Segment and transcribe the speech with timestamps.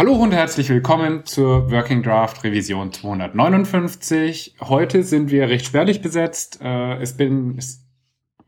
[0.00, 4.54] Hallo und herzlich willkommen zur Working Draft Revision 259.
[4.62, 6.58] Heute sind wir recht spärlich besetzt.
[6.62, 7.84] Äh, es bin, es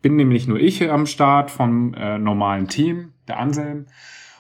[0.01, 3.85] bin nämlich nur ich am Start vom äh, normalen Team, der Anselm.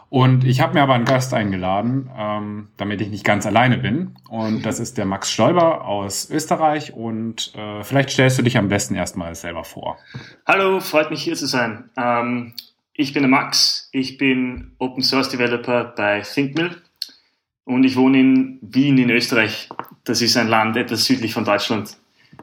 [0.08, 4.14] Und ich habe mir aber einen Gast eingeladen, ähm, damit ich nicht ganz alleine bin.
[4.30, 6.94] Und das ist der Max Stoiber aus Österreich.
[6.94, 9.98] Und äh, vielleicht stellst du dich am besten erstmal selber vor.
[10.46, 11.90] Hallo, freut mich hier zu sein.
[11.94, 12.54] Ähm,
[12.94, 13.90] ich bin der Max.
[13.92, 16.74] Ich bin Open Source Developer bei ThinkMill.
[17.64, 19.68] Und ich wohne in Wien in Österreich.
[20.04, 21.96] Das ist ein Land etwas südlich von Deutschland.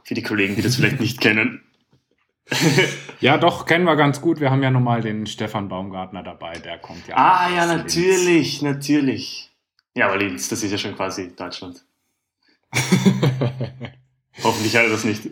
[0.04, 1.62] Für die Kollegen, die das vielleicht nicht kennen.
[3.20, 4.40] ja, doch, kennen wir ganz gut.
[4.40, 7.16] Wir haben ja nochmal den Stefan Baumgartner dabei, der kommt ja.
[7.16, 8.62] Ah, ja, natürlich, Linz.
[8.62, 9.52] natürlich.
[9.96, 11.84] Ja, aber Linz, das ist ja schon quasi Deutschland.
[14.44, 15.30] Hoffentlich hat er das nicht.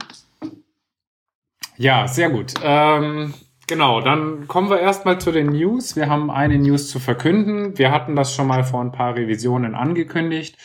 [1.78, 2.54] Ja, sehr gut.
[2.62, 3.34] Ähm,
[3.68, 5.96] genau, dann kommen wir erstmal zu den News.
[5.96, 7.78] Wir haben eine News zu verkünden.
[7.78, 10.58] Wir hatten das schon mal vor ein paar Revisionen angekündigt.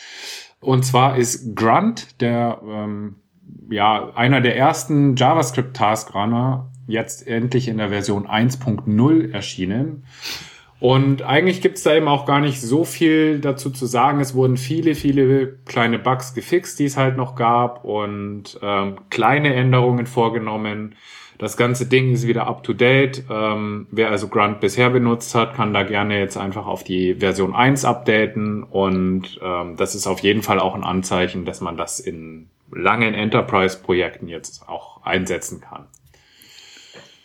[0.59, 3.17] Und zwar ist Grunt, der ähm,
[3.69, 10.05] ja, einer der ersten JavaScript Task Runner jetzt endlich in der Version 1.0 erschienen.
[10.83, 14.19] Und eigentlich gibt's da eben auch gar nicht so viel dazu zu sagen.
[14.19, 19.53] Es wurden viele, viele kleine Bugs gefixt, die es halt noch gab und ähm, kleine
[19.53, 20.95] Änderungen vorgenommen.
[21.37, 23.23] Das ganze Ding ist wieder up to date.
[23.29, 27.55] Ähm, wer also Grunt bisher benutzt hat, kann da gerne jetzt einfach auf die Version
[27.55, 32.01] 1 updaten und ähm, das ist auf jeden Fall auch ein Anzeichen, dass man das
[32.01, 35.85] in langen Enterprise-Projekten jetzt auch einsetzen kann.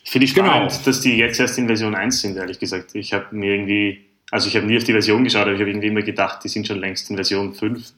[0.08, 0.84] Finde ich spannend, genau.
[0.86, 2.94] dass die jetzt erst in Version 1 sind, ehrlich gesagt.
[2.94, 5.68] Ich habe mir irgendwie, also ich habe nie auf die Version geschaut, aber ich habe
[5.68, 7.92] irgendwie immer gedacht, die sind schon längst in Version 5.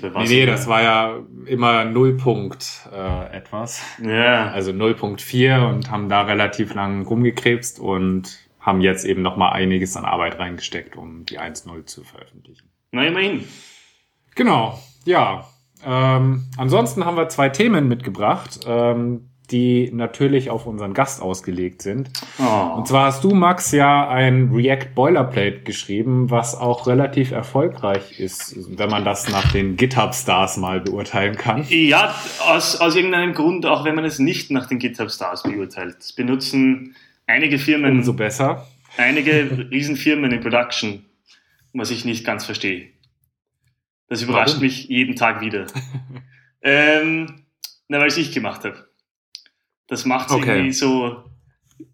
[0.00, 3.82] Nee, nee, das war ja immer Nullpunkt äh, etwas.
[4.00, 4.52] Ja.
[4.52, 10.04] Also 0.4 und haben da relativ lang rumgekrebst und haben jetzt eben nochmal einiges an
[10.04, 12.68] Arbeit reingesteckt, um die 1.0 zu veröffentlichen.
[12.92, 13.44] Na, immerhin.
[14.36, 15.48] Genau, ja.
[15.84, 22.10] Ähm, ansonsten haben wir zwei Themen mitgebracht, ähm, die natürlich auf unseren Gast ausgelegt sind.
[22.38, 22.76] Oh.
[22.76, 28.78] Und zwar hast du, Max, ja ein React Boilerplate geschrieben, was auch relativ erfolgreich ist,
[28.78, 31.64] wenn man das nach den GitHub-Stars mal beurteilen kann.
[31.68, 32.14] Ja,
[32.46, 35.96] aus, aus irgendeinem Grund, auch wenn man es nicht nach den GitHub-Stars beurteilt.
[35.98, 36.94] Das benutzen
[37.26, 37.98] einige Firmen.
[37.98, 38.66] Umso besser.
[38.96, 41.04] Einige Riesenfirmen in Production,
[41.72, 42.88] was ich nicht ganz verstehe.
[44.08, 44.64] Das überrascht Warum?
[44.64, 45.66] mich jeden Tag wieder.
[46.62, 47.44] ähm,
[47.88, 48.87] na, weil es ich gemacht habe.
[49.88, 50.56] Das macht okay.
[50.56, 51.24] irgendwie so,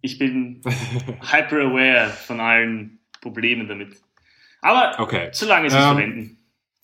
[0.01, 0.61] ich bin
[1.33, 3.97] hyper aware von allen Problemen damit.
[4.61, 5.29] Aber okay.
[5.33, 6.39] solange sie es ähm, verwenden.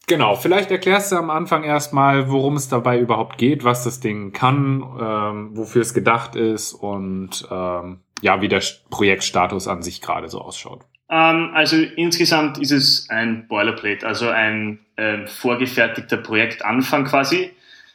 [0.06, 4.32] Genau, vielleicht erklärst du am Anfang erstmal, worum es dabei überhaupt geht, was das Ding
[4.32, 10.28] kann, ähm, wofür es gedacht ist und ähm, ja, wie der Projektstatus an sich gerade
[10.28, 10.81] so ausschaut.
[11.09, 17.53] Ähm, also insgesamt ist es ein Boilerplate, also ein äh, vorgefertigter Projektanfang quasi,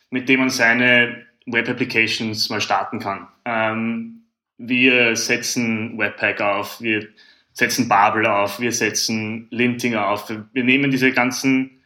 [0.10, 3.28] mit dem man seine Web Applications mal starten kann.
[3.46, 4.22] Ähm,
[4.58, 7.08] wir setzen Webpack auf, wir
[7.54, 10.30] setzen Babel auf, wir setzen Linting auf.
[10.30, 11.82] Wir nehmen diese ganzen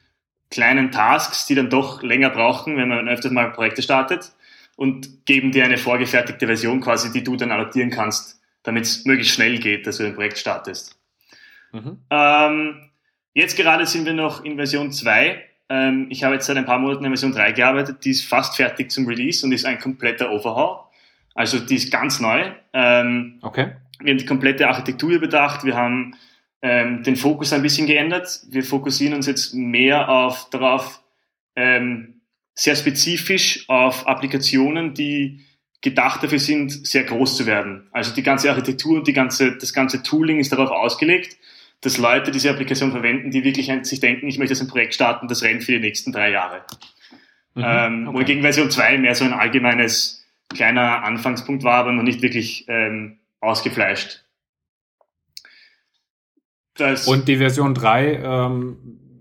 [0.50, 4.32] kleinen Tasks, die dann doch länger brauchen, wenn man öfters mal Projekte startet,
[4.76, 9.36] und geben dir eine vorgefertigte Version quasi, die du dann adaptieren kannst, damit es möglichst
[9.36, 10.98] schnell geht, dass du ein Projekt startest.
[11.74, 12.00] Mhm.
[12.10, 12.90] Ähm,
[13.34, 15.49] jetzt gerade sind wir noch in Version 2.
[15.70, 18.04] Ähm, ich habe jetzt seit ein paar Monaten in Version 3 gearbeitet.
[18.04, 20.80] Die ist fast fertig zum Release und ist ein kompletter Overhaul.
[21.36, 22.52] Also die ist ganz neu.
[22.74, 23.72] Ähm, okay.
[24.00, 25.64] Wir haben die komplette Architektur überdacht.
[25.64, 26.16] Wir haben
[26.62, 28.42] ähm, den Fokus ein bisschen geändert.
[28.50, 31.02] Wir fokussieren uns jetzt mehr auf darauf,
[31.56, 32.22] ähm,
[32.56, 35.46] sehr spezifisch auf Applikationen, die
[35.82, 37.88] gedacht dafür sind, sehr groß zu werden.
[37.92, 41.38] Also die ganze Architektur und die ganze, das ganze Tooling ist darauf ausgelegt,
[41.82, 45.28] dass Leute diese Applikation verwenden, die wirklich sich denken, ich möchte jetzt ein Projekt starten,
[45.28, 46.64] das rennt für die nächsten drei Jahre.
[47.56, 48.18] Mhm, ähm, okay.
[48.18, 53.20] Wohingegen Version 2 mehr so ein allgemeines kleiner Anfangspunkt war, aber noch nicht wirklich ähm,
[53.40, 54.24] ausgefleischt.
[56.76, 58.78] Das Und die Version 3 ähm,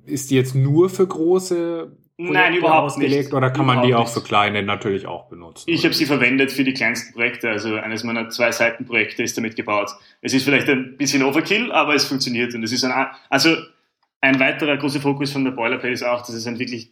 [0.06, 3.32] ist die jetzt nur für große Nein, überhaupt ausgelegt nicht.
[3.32, 4.12] oder kann überhaupt man die auch nicht.
[4.12, 5.70] für kleine natürlich auch benutzen?
[5.70, 9.54] Ich habe sie verwendet für die kleinsten Projekte, also eines meiner zwei Seitenprojekte ist damit
[9.54, 9.90] gebaut.
[10.20, 13.56] Es ist vielleicht ein bisschen Overkill, aber es funktioniert und es ist ein, also
[14.20, 16.90] ein weiterer großer Fokus von der Boilerplate ist auch, dass es ein wirklich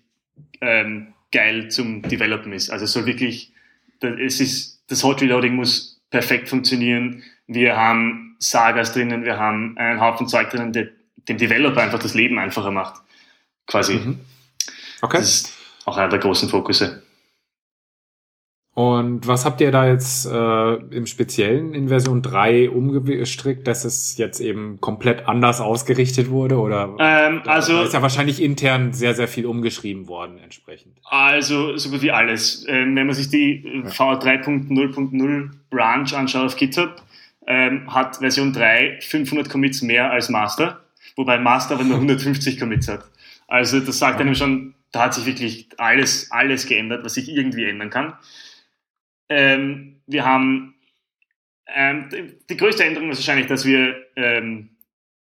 [0.60, 2.70] ähm, geil zum Developen ist.
[2.70, 3.52] Also es soll wirklich,
[4.00, 7.24] es ist, das Hot Reloading muss perfekt funktionieren.
[7.48, 10.88] Wir haben Sagas drinnen, wir haben einen Haufen Zeug drinnen, der
[11.28, 13.02] dem Developer einfach das Leben einfacher macht.
[13.66, 13.94] Quasi.
[13.94, 14.20] Mhm.
[15.02, 15.18] Okay.
[15.18, 15.52] Das ist
[15.84, 17.02] auch einer der großen Fokusse.
[18.76, 24.18] Und was habt ihr da jetzt äh, im Speziellen in Version 3 umgestrickt, dass es
[24.18, 26.58] jetzt eben komplett anders ausgerichtet wurde?
[26.58, 30.98] Oder ähm, da, also da ist ja wahrscheinlich intern sehr, sehr viel umgeschrieben worden entsprechend.
[31.04, 32.66] Also so gut wie alles.
[32.68, 33.88] Ähm, wenn man sich die ja.
[33.88, 37.00] V3.0.0 Branch anschaut auf GitHub,
[37.46, 40.84] ähm, hat Version 3 500 Commits mehr als Master,
[41.16, 43.06] wobei Master aber nur 150 Commits hat.
[43.48, 47.64] Also das sagt einem schon, da hat sich wirklich alles, alles geändert, was sich irgendwie
[47.64, 48.14] ändern kann.
[49.28, 50.76] Ähm, wir haben
[51.66, 52.08] ähm,
[52.48, 54.70] die größte Änderung ist wahrscheinlich, dass wir ähm,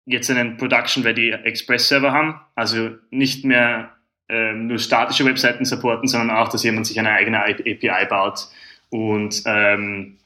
[0.05, 3.95] jetzt einen Production Ready Express Server haben, also nicht mehr
[4.27, 8.47] ähm, nur statische Webseiten supporten, sondern auch, dass jemand sich eine eigene API baut
[8.89, 10.17] und ähm,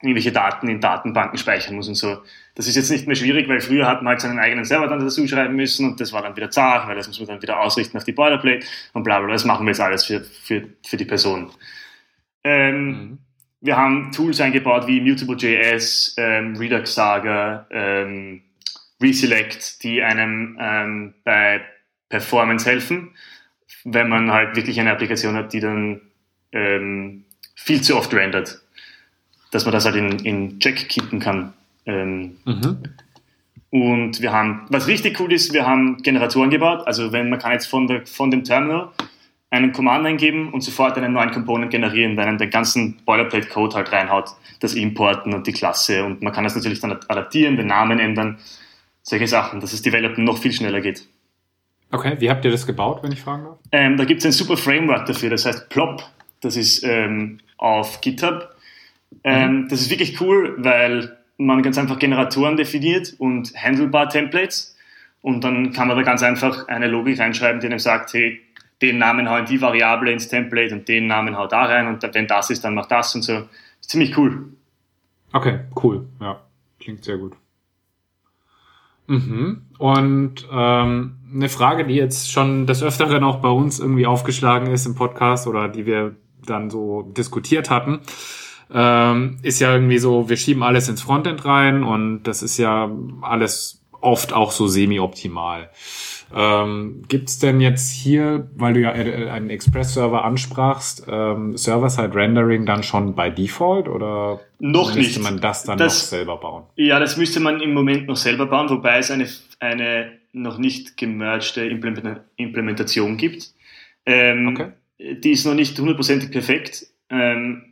[0.00, 2.22] irgendwelche Daten in Datenbanken speichern muss und so.
[2.54, 5.00] Das ist jetzt nicht mehr schwierig, weil früher hat man halt seinen eigenen Server dann
[5.00, 7.60] dazu schreiben müssen und das war dann wieder zart, weil das muss man dann wieder
[7.60, 9.34] ausrichten auf die Boilerplate und bla bla bla.
[9.34, 11.50] Das machen wir jetzt alles für, für, für die Person.
[12.44, 13.18] Ähm, mhm.
[13.60, 18.42] Wir haben Tools eingebaut wie Mutable.js, ähm, Redux Saga, ähm,
[19.02, 21.62] Reselect, die einem ähm, bei
[22.08, 23.10] Performance helfen,
[23.84, 26.00] wenn man halt wirklich eine Applikation hat, die dann
[26.52, 27.24] ähm,
[27.54, 28.60] viel zu oft rendert,
[29.50, 31.52] dass man das halt in, in Check keepen kann.
[31.90, 32.78] Ähm, mhm.
[33.70, 36.86] Und wir haben, was richtig cool ist, wir haben Generatoren gebaut.
[36.86, 38.90] Also wenn man kann jetzt von, der, von dem Terminal
[39.50, 43.92] einen Command eingeben und sofort einen neuen Component generieren, weil man den ganzen Boilerplate-Code halt
[43.92, 46.04] reinhaut, das Importen und die Klasse.
[46.04, 48.38] Und man kann das natürlich dann adaptieren, den Namen ändern,
[49.02, 51.08] solche Sachen, dass das Developen noch viel schneller geht.
[51.92, 53.58] Okay, wie habt ihr das gebaut, wenn ich fragen darf?
[53.72, 56.04] Ähm, da gibt es ein super Framework dafür, das heißt Plop.
[56.40, 58.54] Das ist ähm, auf GitHub.
[59.24, 59.68] Ähm, mhm.
[59.68, 61.16] Das ist wirklich cool, weil
[61.46, 64.76] man ganz einfach Generatoren definiert und Handlebar-Templates.
[65.22, 68.40] Und dann kann man da ganz einfach eine Logik reinschreiben, die einem sagt, hey,
[68.80, 72.02] den Namen hau in die Variable ins Template und den Namen hau da rein und
[72.14, 73.48] wenn das ist, dann mach das und so.
[73.80, 74.54] Ist ziemlich cool.
[75.32, 76.06] Okay, cool.
[76.20, 76.40] Ja,
[76.78, 77.34] klingt sehr gut.
[79.06, 79.62] Mhm.
[79.78, 84.86] Und ähm, eine Frage, die jetzt schon des Öfteren auch bei uns irgendwie aufgeschlagen ist
[84.86, 86.14] im Podcast oder die wir
[86.46, 88.00] dann so diskutiert hatten,
[88.72, 92.90] ähm, ist ja irgendwie so, wir schieben alles ins Frontend rein und das ist ja
[93.22, 95.70] alles oft auch so semi-optimal.
[96.34, 103.16] Ähm, Gibt denn jetzt hier, weil du ja einen Express-Server ansprachst, ähm, Server-Side-Rendering dann schon
[103.16, 105.22] bei Default oder noch müsste nicht.
[105.22, 106.64] man das dann das, noch selber bauen?
[106.76, 109.26] Ja, das müsste man im Moment noch selber bauen, wobei es eine,
[109.58, 113.52] eine noch nicht gemergte Implementation gibt.
[114.06, 114.68] Ähm, okay.
[114.98, 116.86] Die ist noch nicht hundertprozentig perfekt.
[117.08, 117.69] Ähm,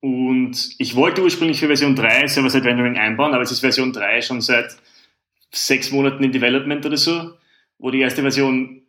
[0.00, 4.40] und ich wollte ursprünglich für Version 3 Server-Side-Rendering einbauen, aber es ist Version 3 schon
[4.40, 4.76] seit
[5.50, 7.32] sechs Monaten in Development oder so
[7.78, 8.82] wo die erste Version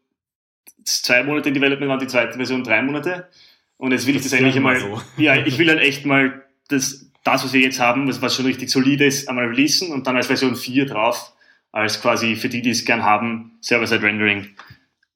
[0.84, 3.30] zwei Monate in Development war, die zweite Version drei Monate.
[3.78, 5.02] Und jetzt will ich das, das eigentlich einmal, so.
[5.18, 8.46] ja, ich will halt echt mal das, das, was wir jetzt haben, was, was schon
[8.46, 11.34] richtig solide ist, einmal releasen und dann als Version 4 drauf,
[11.72, 14.48] als quasi für die, die es gern haben, Server-Side Rendering.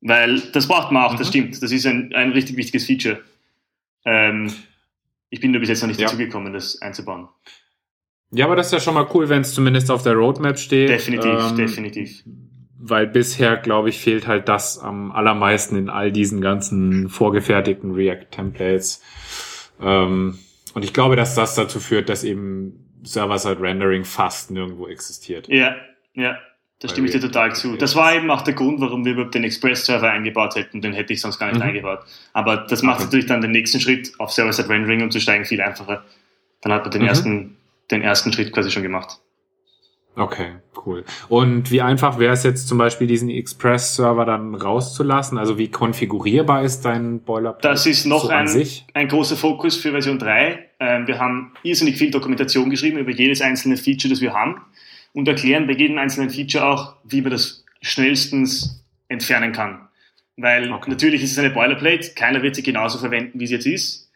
[0.02, 1.18] Weil das braucht man auch, mhm.
[1.18, 1.62] das stimmt.
[1.62, 3.22] Das ist ein, ein richtig wichtiges Feature.
[4.06, 4.54] Ähm,
[5.34, 6.06] ich bin nur bis jetzt noch nicht ja.
[6.06, 7.28] dazu gekommen, das einzubauen.
[8.32, 10.90] Ja, aber das ist ja schon mal cool, wenn es zumindest auf der Roadmap steht.
[10.90, 12.24] Definitiv, ähm, definitiv
[12.86, 19.02] weil bisher, glaube ich, fehlt halt das am allermeisten in all diesen ganzen vorgefertigten React-Templates.
[19.82, 20.38] Ähm,
[20.74, 25.48] und ich glaube, dass das dazu führt, dass eben Server-Side-Rendering fast nirgendwo existiert.
[25.48, 25.78] Ja,
[26.14, 26.38] ja,
[26.80, 27.78] da stimme ich dir total zu.
[27.78, 30.82] Das war eben auch der Grund, warum wir überhaupt den Express-Server eingebaut hätten.
[30.82, 31.62] Den hätte ich sonst gar nicht mhm.
[31.62, 32.00] eingebaut.
[32.34, 33.06] Aber das macht okay.
[33.06, 36.04] natürlich dann den nächsten Schritt auf Server-Side-Rendering umzusteigen viel einfacher.
[36.62, 37.08] Dann hat man den mhm.
[37.08, 37.58] ersten,
[37.90, 39.20] den ersten Schritt quasi schon gemacht.
[40.16, 41.06] Okay, cool.
[41.28, 45.38] Und wie einfach wäre es jetzt zum Beispiel, diesen Express-Server dann rauszulassen?
[45.38, 47.68] Also wie konfigurierbar ist dein Boilerplate?
[47.68, 50.70] Das ist noch so ein, ein großer Fokus für Version 3.
[50.80, 54.62] Ähm, wir haben irrsinnig viel Dokumentation geschrieben über jedes einzelne Feature, das wir haben
[55.14, 59.88] und erklären bei jedem einzelnen Feature auch, wie man das schnellstens entfernen kann.
[60.36, 60.90] Weil okay.
[60.90, 64.12] natürlich ist es eine Boilerplate, keiner wird sie genauso verwenden, wie sie jetzt ist.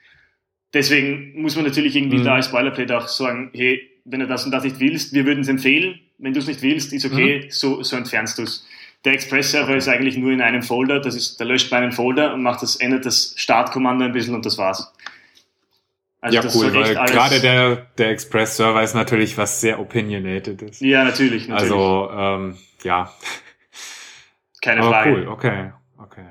[0.74, 2.24] Deswegen muss man natürlich irgendwie mhm.
[2.26, 5.42] da als Boilerplate auch sagen, hey, wenn du das und das nicht willst, wir würden
[5.42, 6.00] es empfehlen.
[6.18, 7.52] Wenn du es nicht willst, ist okay, mhm.
[7.52, 8.66] so, so entfernst du es.
[9.06, 9.78] Der Express-Server okay.
[9.78, 12.64] ist eigentlich nur in einem Folder, das ist, der löscht man einen Folder und macht
[12.64, 14.92] das, ändert das Startkommando ein bisschen und das war's.
[16.20, 20.82] Also ja, cool, weil gerade der, der Express-Server ist natürlich was sehr opinionated ist.
[20.82, 21.72] Ja, natürlich, natürlich.
[21.72, 23.12] Also, ähm, ja.
[24.62, 25.12] Keine Aber Frage.
[25.12, 26.26] Cool, okay, okay.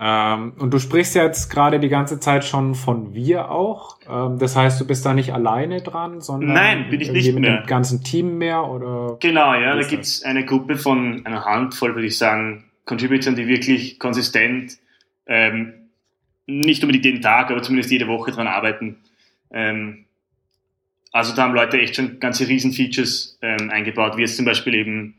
[0.00, 3.98] Ähm, und du sprichst jetzt gerade die ganze Zeit schon von wir auch.
[4.10, 7.42] Ähm, das heißt, du bist da nicht alleine dran, sondern Nein, bin ich nicht mit
[7.42, 7.60] mehr.
[7.60, 9.18] dem ganzen Team mehr oder?
[9.20, 13.98] Genau, ja, da gibt's eine Gruppe von einer Handvoll, würde ich sagen, Contributern, die wirklich
[13.98, 14.78] konsistent
[15.26, 15.83] ähm,
[16.46, 18.96] nicht unbedingt jeden Tag, aber zumindest jede Woche dran arbeiten.
[19.50, 20.04] Ähm,
[21.12, 25.14] also da haben Leute echt schon ganze Riesen-Features ähm, eingebaut, wie jetzt zum Beispiel eben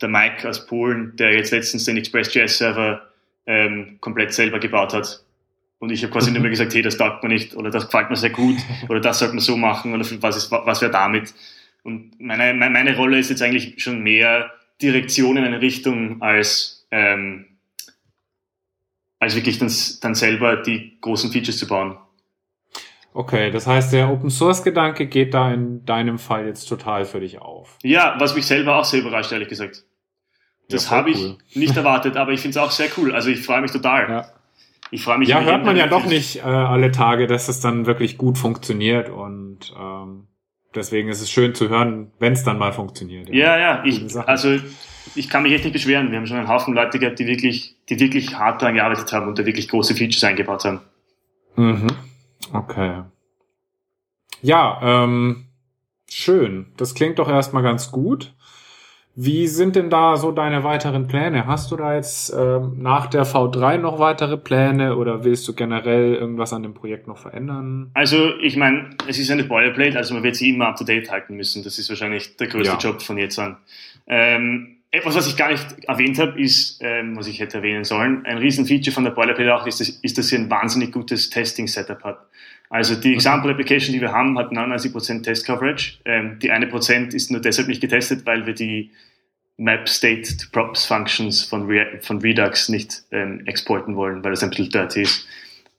[0.00, 3.08] der Mike aus Polen, der jetzt letztens den Express.js-Server
[3.46, 5.24] ähm, komplett selber gebaut hat.
[5.78, 8.10] Und ich habe quasi nur mehr gesagt, hey, das taugt mir nicht oder das gefällt
[8.10, 8.56] mir sehr gut
[8.88, 11.32] oder das sollte man so machen oder was, ist, was wäre damit.
[11.82, 14.50] Und meine, meine Rolle ist jetzt eigentlich schon mehr
[14.82, 17.46] Direktion in eine Richtung als, ähm,
[19.20, 21.96] als wirklich dann, dann selber die großen Features zu bauen.
[23.12, 27.20] Okay, das heißt, der Open Source Gedanke geht da in deinem Fall jetzt total für
[27.20, 27.76] dich auf.
[27.82, 29.84] Ja, was mich selber auch sehr überrascht, ehrlich gesagt.
[30.68, 33.12] Das ja, habe ich nicht erwartet, aber ich finde es auch sehr cool.
[33.12, 34.08] Also ich freue mich total.
[34.08, 34.26] Ja.
[34.92, 35.28] Ich freue mich.
[35.28, 39.08] Ja, hört man ja doch nicht äh, alle Tage, dass es dann wirklich gut funktioniert
[39.08, 40.28] und ähm,
[40.74, 43.28] deswegen ist es schön zu hören, wenn es dann mal funktioniert.
[43.28, 44.56] Ja, ja, ja ich, also
[45.14, 46.10] ich kann mich echt nicht beschweren.
[46.10, 49.28] Wir haben schon einen Haufen Leute gehabt, die wirklich, die wirklich hart daran gearbeitet haben
[49.28, 50.80] und da wirklich große Features eingebaut haben.
[51.56, 51.88] Mhm.
[52.52, 53.02] Okay.
[54.42, 55.46] Ja, ähm,
[56.08, 56.66] schön.
[56.76, 58.34] Das klingt doch erstmal ganz gut.
[59.16, 61.46] Wie sind denn da so deine weiteren Pläne?
[61.46, 66.14] Hast du da jetzt ähm, nach der V3 noch weitere Pläne oder willst du generell
[66.14, 67.90] irgendwas an dem Projekt noch verändern?
[67.92, 71.64] Also ich meine, es ist eine Boilerplate, also man wird sie immer up-to-date halten müssen.
[71.64, 72.78] Das ist wahrscheinlich der größte ja.
[72.78, 73.58] Job von jetzt an.
[74.06, 78.24] Ähm, etwas, was ich gar nicht erwähnt habe, ist, ähm, was ich hätte erwähnen sollen,
[78.26, 82.02] ein Riesenfeature von der Boilerplate auch ist, dass, ist, dass sie ein wahnsinnig gutes Testing-Setup
[82.02, 82.18] hat.
[82.70, 85.98] Also die Example Application, die wir haben, hat 99% Test Coverage.
[86.04, 88.90] Ähm, die eine Prozent ist nur deshalb nicht getestet, weil wir die
[89.56, 94.42] Map State to Props Functions von, Re von Redux nicht ähm, exporten wollen, weil das
[94.42, 95.26] ein bisschen dirty ist.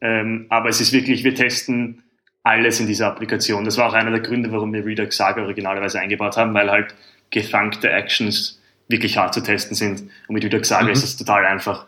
[0.01, 2.03] Ähm, aber es ist wirklich, wir testen
[2.43, 3.65] alles in dieser Applikation.
[3.65, 6.95] Das war auch einer der Gründe, warum wir Redux Saga originalerweise eingebaut haben, weil halt
[7.29, 8.60] gethunkte Actions
[8.91, 10.09] wirklich hart zu testen sind.
[10.27, 10.91] Und mit Saga mhm.
[10.91, 11.85] ist es total einfach.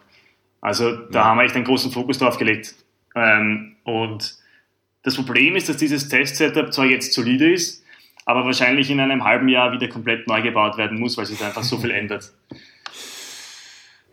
[0.62, 1.26] Also da ja.
[1.26, 2.74] haben wir echt einen großen Fokus drauf gelegt.
[3.16, 4.36] Ähm, und
[5.04, 7.84] das Problem ist, dass dieses Test-Setup zwar jetzt solide ist,
[8.26, 11.64] aber wahrscheinlich in einem halben Jahr wieder komplett neu gebaut werden muss, weil sich einfach
[11.64, 12.32] so viel ändert.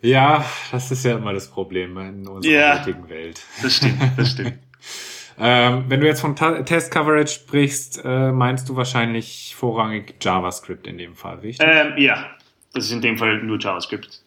[0.01, 3.41] Ja, das ist ja immer das Problem in unserer ja, heutigen Welt.
[3.61, 4.55] Das stimmt, das stimmt.
[5.39, 11.15] ähm, wenn du jetzt von Test-Coverage sprichst, äh, meinst du wahrscheinlich vorrangig JavaScript in dem
[11.15, 11.65] Fall, richtig?
[11.69, 12.25] Ähm, ja,
[12.73, 14.23] das ist in dem Fall nur JavaScript.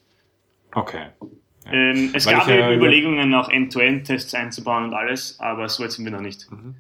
[0.72, 1.06] Okay.
[1.66, 6.04] Ähm, es Weil gab ja Überlegungen, auch End-to-End-Tests einzubauen und alles, aber so weit sind
[6.04, 6.50] wir noch nicht.
[6.50, 6.74] Mhm.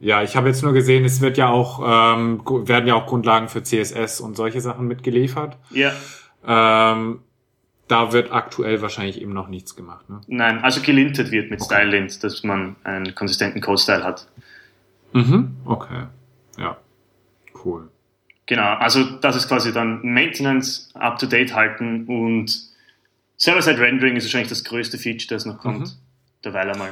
[0.00, 1.80] Ja, ich habe jetzt nur gesehen, es wird ja auch
[2.16, 5.56] ähm, werden ja auch Grundlagen für CSS und solche Sachen mitgeliefert.
[5.70, 5.92] Ja.
[6.44, 7.20] Ähm,
[7.86, 10.10] da wird aktuell wahrscheinlich eben noch nichts gemacht.
[10.10, 10.20] Ne?
[10.26, 11.74] Nein, also gelintet wird mit okay.
[11.76, 14.26] StyleLint, dass man einen konsistenten Code-Style hat.
[15.12, 15.52] Mhm.
[15.66, 16.06] Okay.
[16.58, 16.78] Ja.
[17.64, 17.91] Cool.
[18.52, 22.54] Genau, also das ist quasi dann Maintenance up to date halten und
[23.38, 25.78] Server-Side-Rendering ist wahrscheinlich das größte Feature, das noch kommt.
[25.80, 25.90] Mhm.
[26.44, 26.90] Derweil einmal.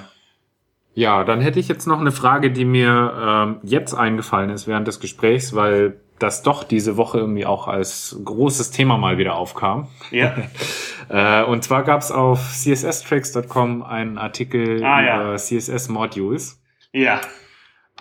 [0.95, 4.88] Ja, dann hätte ich jetzt noch eine Frage, die mir ähm, jetzt eingefallen ist während
[4.88, 9.88] des Gesprächs, weil das doch diese Woche irgendwie auch als großes Thema mal wieder aufkam.
[10.11, 10.35] Ja.
[11.11, 15.21] äh, und zwar gab es auf csstricks.com einen Artikel ah, ja.
[15.21, 16.59] über CSS-Modules.
[16.95, 17.21] Ja.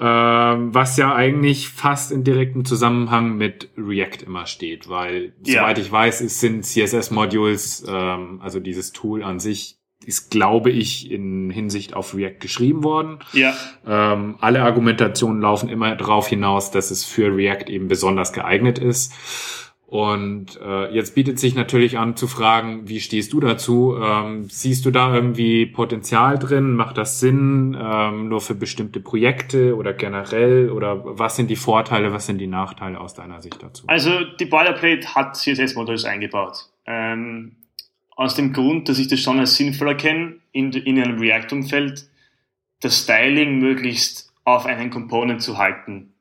[0.02, 5.62] Ähm, was ja eigentlich fast in direktem Zusammenhang mit React immer steht, weil ja.
[5.62, 11.12] soweit ich weiß, es sind CSS-Modules, ähm, also dieses Tool an sich ist, glaube ich,
[11.12, 13.20] in Hinsicht auf React geschrieben worden.
[13.34, 13.54] Ja.
[13.86, 19.14] Ähm, alle Argumentationen laufen immer darauf hinaus, dass es für React eben besonders geeignet ist.
[19.90, 23.98] Und äh, jetzt bietet sich natürlich an zu fragen, wie stehst du dazu?
[24.00, 26.76] Ähm, siehst du da irgendwie Potenzial drin?
[26.76, 30.70] Macht das Sinn ähm, nur für bestimmte Projekte oder generell?
[30.70, 33.86] Oder was sind die Vorteile, was sind die Nachteile aus deiner Sicht dazu?
[33.88, 36.70] Also die Boilerplate hat CSS-Modules eingebaut.
[36.86, 37.56] Ähm,
[38.12, 42.08] aus dem Grund, dass ich das schon als sinnvoll erkenne, in, in einem React-Umfeld
[42.80, 46.14] das Styling möglichst auf einen Component zu halten.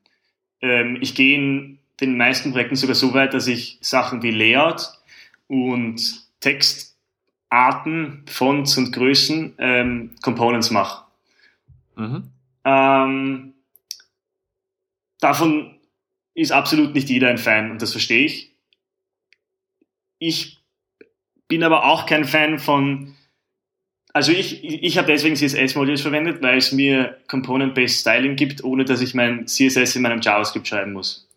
[0.62, 4.92] Ähm, ich gehe in den meisten Projekten sogar so weit, dass ich Sachen wie Layout
[5.48, 11.04] und Textarten, Fonts und Größen ähm, Components mache.
[11.96, 12.30] Mhm.
[12.64, 13.54] Ähm,
[15.20, 15.78] davon
[16.34, 18.52] ist absolut nicht jeder ein Fan und das verstehe ich.
[20.20, 20.58] Ich
[21.48, 23.16] bin aber auch kein Fan von,
[24.12, 29.00] also ich, ich habe deswegen CSS-Modules verwendet, weil es mir Component-Based Styling gibt, ohne dass
[29.00, 31.27] ich mein CSS in meinem JavaScript schreiben muss.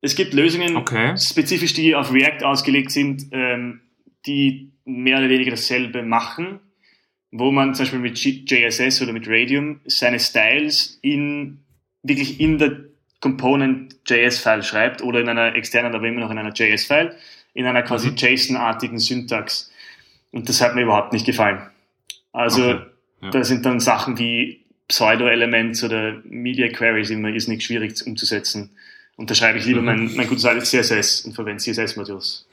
[0.00, 1.16] Es gibt Lösungen, okay.
[1.16, 3.80] spezifisch die auf React ausgelegt sind, ähm,
[4.26, 6.60] die mehr oder weniger dasselbe machen,
[7.30, 11.64] wo man zum Beispiel mit JSS oder mit Radium seine Styles in,
[12.02, 12.84] wirklich in der
[13.20, 17.14] Component JS-File schreibt oder in einer externen, aber immer noch in einer JS-File,
[17.52, 18.16] in einer quasi mhm.
[18.16, 19.70] JSON-artigen Syntax.
[20.32, 21.60] Und das hat mir überhaupt nicht gefallen.
[22.32, 22.84] Also Okay,
[23.22, 23.30] ja.
[23.30, 28.70] da sind dann Sachen wie Pseudo-Elements oder Media Queries immer irrsinnig schwierig umzusetzen.
[29.20, 29.84] Und da schreibe ich lieber Mhm.
[29.86, 32.48] mein, mein gutes altes CSS und verwende CSS-Modules.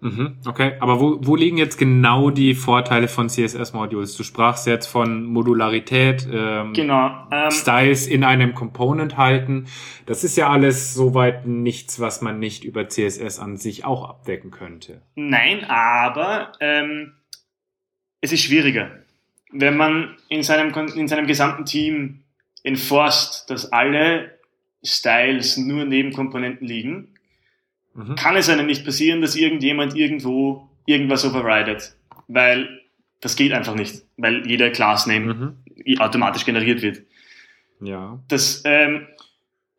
[0.00, 4.16] Mhm, okay, aber wo, wo liegen jetzt genau die Vorteile von CSS-Modules?
[4.16, 7.26] Du sprachst jetzt von Modularität, ähm, Genau.
[7.32, 9.66] Ähm, Styles in einem Component halten.
[10.06, 14.52] Das ist ja alles soweit nichts, was man nicht über CSS an sich auch abdecken
[14.52, 15.02] könnte.
[15.16, 17.14] Nein, aber ähm,
[18.20, 18.92] es ist schwieriger.
[19.50, 22.20] Wenn man in seinem, in seinem gesamten Team
[22.62, 24.38] enforced, dass alle
[24.84, 27.08] Styles nur neben Komponenten liegen,
[27.94, 28.16] Mhm.
[28.16, 31.96] kann es einem nicht passieren, dass irgendjemand irgendwo irgendwas overridet.
[32.26, 32.80] Weil
[33.20, 35.34] das geht einfach nicht, weil jeder Class Name
[35.86, 35.98] Mhm.
[36.00, 37.02] automatisch generiert wird.
[37.80, 38.18] Ja.
[38.28, 39.06] Das ähm,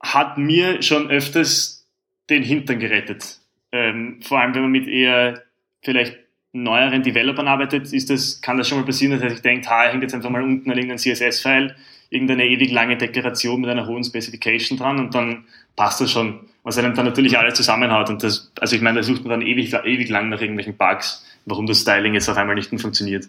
[0.01, 1.87] hat mir schon öfters
[2.29, 3.39] den Hintern gerettet.
[3.71, 5.43] Ähm, vor allem, wenn man mit eher
[5.83, 6.17] vielleicht
[6.53, 9.91] neueren Developern arbeitet, ist das, kann das schon mal passieren, dass sich denkt, ha, er
[9.91, 11.75] hängt jetzt einfach mal unten an irgendein CSS-File,
[12.09, 15.45] irgendeine ewig lange Deklaration mit einer hohen Specification dran und dann
[15.75, 16.49] passt das schon.
[16.63, 19.47] Was einem dann natürlich alles zusammenhaut und das, also ich meine, da sucht man dann
[19.47, 23.27] ewig, ewig lang nach irgendwelchen Bugs, warum das Styling jetzt auf einmal nicht mehr funktioniert.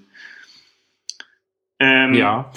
[1.79, 2.51] Ähm, Ja.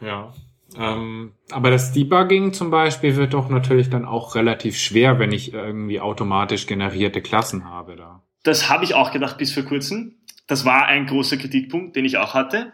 [0.00, 0.34] Ja.
[0.76, 5.52] Ähm, aber das Debugging zum Beispiel wird doch natürlich dann auch relativ schwer, wenn ich
[5.52, 8.22] irgendwie automatisch generierte Klassen habe da.
[8.42, 10.16] Das habe ich auch gedacht bis vor kurzem.
[10.46, 12.72] Das war ein großer Kritikpunkt, den ich auch hatte.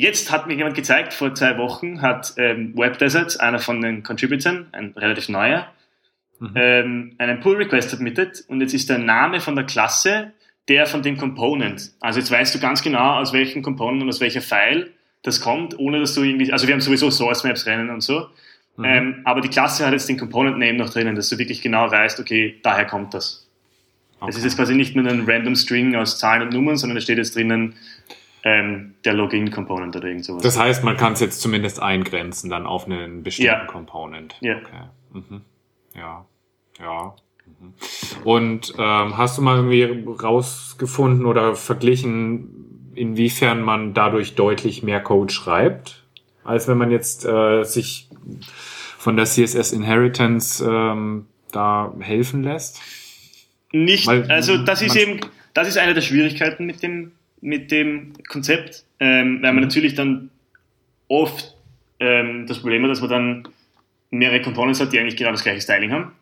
[0.00, 4.68] Jetzt hat mir jemand gezeigt, vor zwei Wochen hat ähm, WebDeserts, einer von den Contributern,
[4.72, 5.66] ein relativ neuer,
[6.40, 6.52] Mhm.
[6.54, 10.32] ähm, einen Pull Request submitted und jetzt ist der Name von der Klasse
[10.68, 11.90] der von dem Component.
[11.98, 14.92] Also jetzt weißt du ganz genau, aus welchem Component und aus welcher File
[15.24, 18.28] das kommt, ohne dass du irgendwie, also wir haben sowieso Source Maps rennen und so,
[18.76, 18.84] Mhm.
[18.84, 21.90] ähm, aber die Klasse hat jetzt den Component Name noch drinnen, dass du wirklich genau
[21.90, 23.48] weißt, okay, daher kommt das.
[24.28, 27.00] Es ist jetzt quasi nicht nur ein random String aus Zahlen und Nummern, sondern da
[27.00, 27.74] steht jetzt drinnen
[28.44, 30.42] ähm, der Login-Component oder irgend sowas.
[30.42, 33.64] Das heißt, man kann es jetzt zumindest eingrenzen dann auf einen bestimmten Ja.
[33.66, 34.36] Component.
[34.40, 34.56] Ja.
[34.58, 34.88] Okay.
[35.12, 35.42] Mhm.
[35.94, 36.24] Ja.
[36.78, 37.14] Ja.
[37.46, 37.72] Mhm.
[38.24, 45.32] Und ähm, hast du mal irgendwie rausgefunden oder verglichen, inwiefern man dadurch deutlich mehr Code
[45.32, 46.04] schreibt,
[46.44, 48.08] als wenn man jetzt äh, sich
[48.98, 52.80] von der CSS Inheritance ähm, da helfen lässt?
[53.72, 55.20] Nicht, Weil also das ist eben,
[55.54, 59.60] das ist eine der Schwierigkeiten mit dem, mit dem Konzept, ähm, weil man Mhm.
[59.62, 60.30] natürlich dann
[61.08, 61.54] oft
[62.00, 63.48] ähm, das Problem hat, dass man dann
[64.10, 66.12] mehrere Components hat, die eigentlich genau das gleiche Styling haben.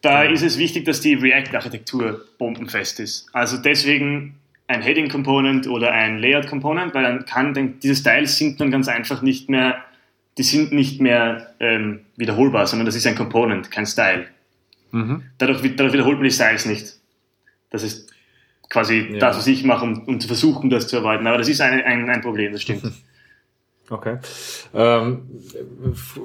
[0.00, 0.34] Da Mhm.
[0.34, 3.28] ist es wichtig, dass die React-Architektur bombenfest ist.
[3.32, 4.36] Also deswegen
[4.68, 9.22] ein Heading-Component oder ein Layout-Component, weil dann kann dann, diese Styles sind dann ganz einfach
[9.22, 9.84] nicht mehr,
[10.38, 14.26] die sind nicht mehr ähm, wiederholbar, sondern das ist ein Component, kein Style
[14.92, 15.22] Mhm.
[15.38, 16.94] dadurch, dadurch wiederholt man die Styles nicht.
[17.70, 18.11] Das ist
[18.72, 19.18] quasi Ja.
[19.18, 21.26] das, was ich mache, um, um zu versuchen, das zu erweitern.
[21.26, 22.82] Aber das ist ein, ein, ein Problem, das stimmt.
[23.90, 24.18] Okay.
[24.72, 25.28] Ähm,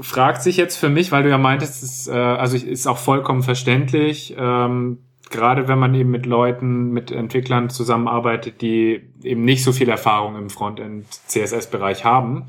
[0.01, 2.99] fragt sich jetzt für mich, weil du ja meintest, es ist, äh, also ist auch
[2.99, 4.99] vollkommen verständlich, ähm,
[5.31, 10.37] gerade wenn man eben mit Leuten, mit Entwicklern zusammenarbeitet, die eben nicht so viel Erfahrung
[10.37, 12.45] im Frontend-CSS-Bereich haben.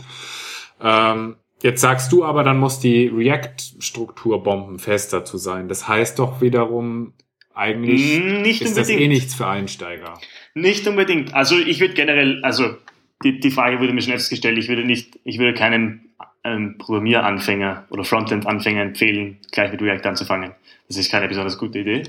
[0.80, 5.66] Ähm, jetzt sagst du aber, dann muss die React-Struktur bombenfester zu sein.
[5.66, 7.14] Das heißt doch wiederum,
[7.58, 9.14] eigentlich Mm, nicht ist das eh unbedingt.
[9.14, 10.18] nichts für Einsteiger.
[10.54, 11.34] Nicht unbedingt.
[11.34, 12.76] Also ich würde generell, also
[13.24, 16.00] die, die Frage wurde mir schon öfters gestellt, ich würde nicht, ich würde keinem
[16.44, 20.52] ähm, Programmieranfänger oder Frontend-Anfänger empfehlen, gleich mit React anzufangen.
[20.86, 22.04] Das ist keine besonders gute Idee.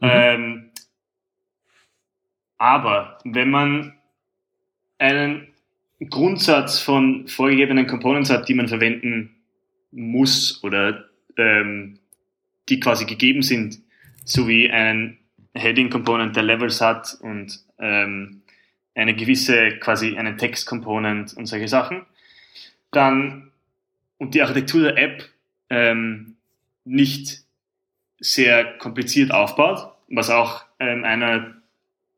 [0.00, 0.10] Mhm.
[0.12, 0.70] Ähm,
[2.58, 3.94] aber wenn man
[4.98, 5.48] einen
[6.10, 9.36] Grundsatz von vorgegebenen Components hat, die man verwenden
[9.92, 11.04] muss oder
[11.38, 11.98] ähm,
[12.68, 13.78] die quasi gegeben sind,
[14.26, 15.18] sowie einen
[15.54, 18.42] Heading Component, der Levels hat und ähm,
[18.94, 22.04] eine gewisse quasi einen Text Component und solche Sachen,
[22.90, 23.52] dann
[24.18, 25.28] und die Architektur der App
[25.70, 26.36] ähm,
[26.84, 27.42] nicht
[28.18, 31.54] sehr kompliziert aufbaut, was auch ähm, einer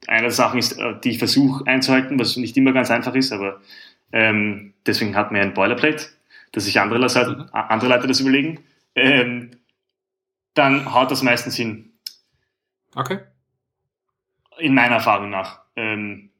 [0.06, 3.32] einer der Sachen ist, äh, die ich versuche einzuhalten, was nicht immer ganz einfach ist,
[3.32, 3.60] aber
[4.12, 6.06] ähm, deswegen hat man ja ein Boilerplate,
[6.52, 7.48] dass sich andere, Leute- Mhm.
[7.52, 8.60] andere Leute das überlegen,
[8.94, 9.50] ähm,
[10.54, 11.87] dann haut das meistens hin,
[12.98, 13.20] Okay.
[14.58, 15.60] in meiner Erfahrung nach.
[15.76, 16.30] Ähm,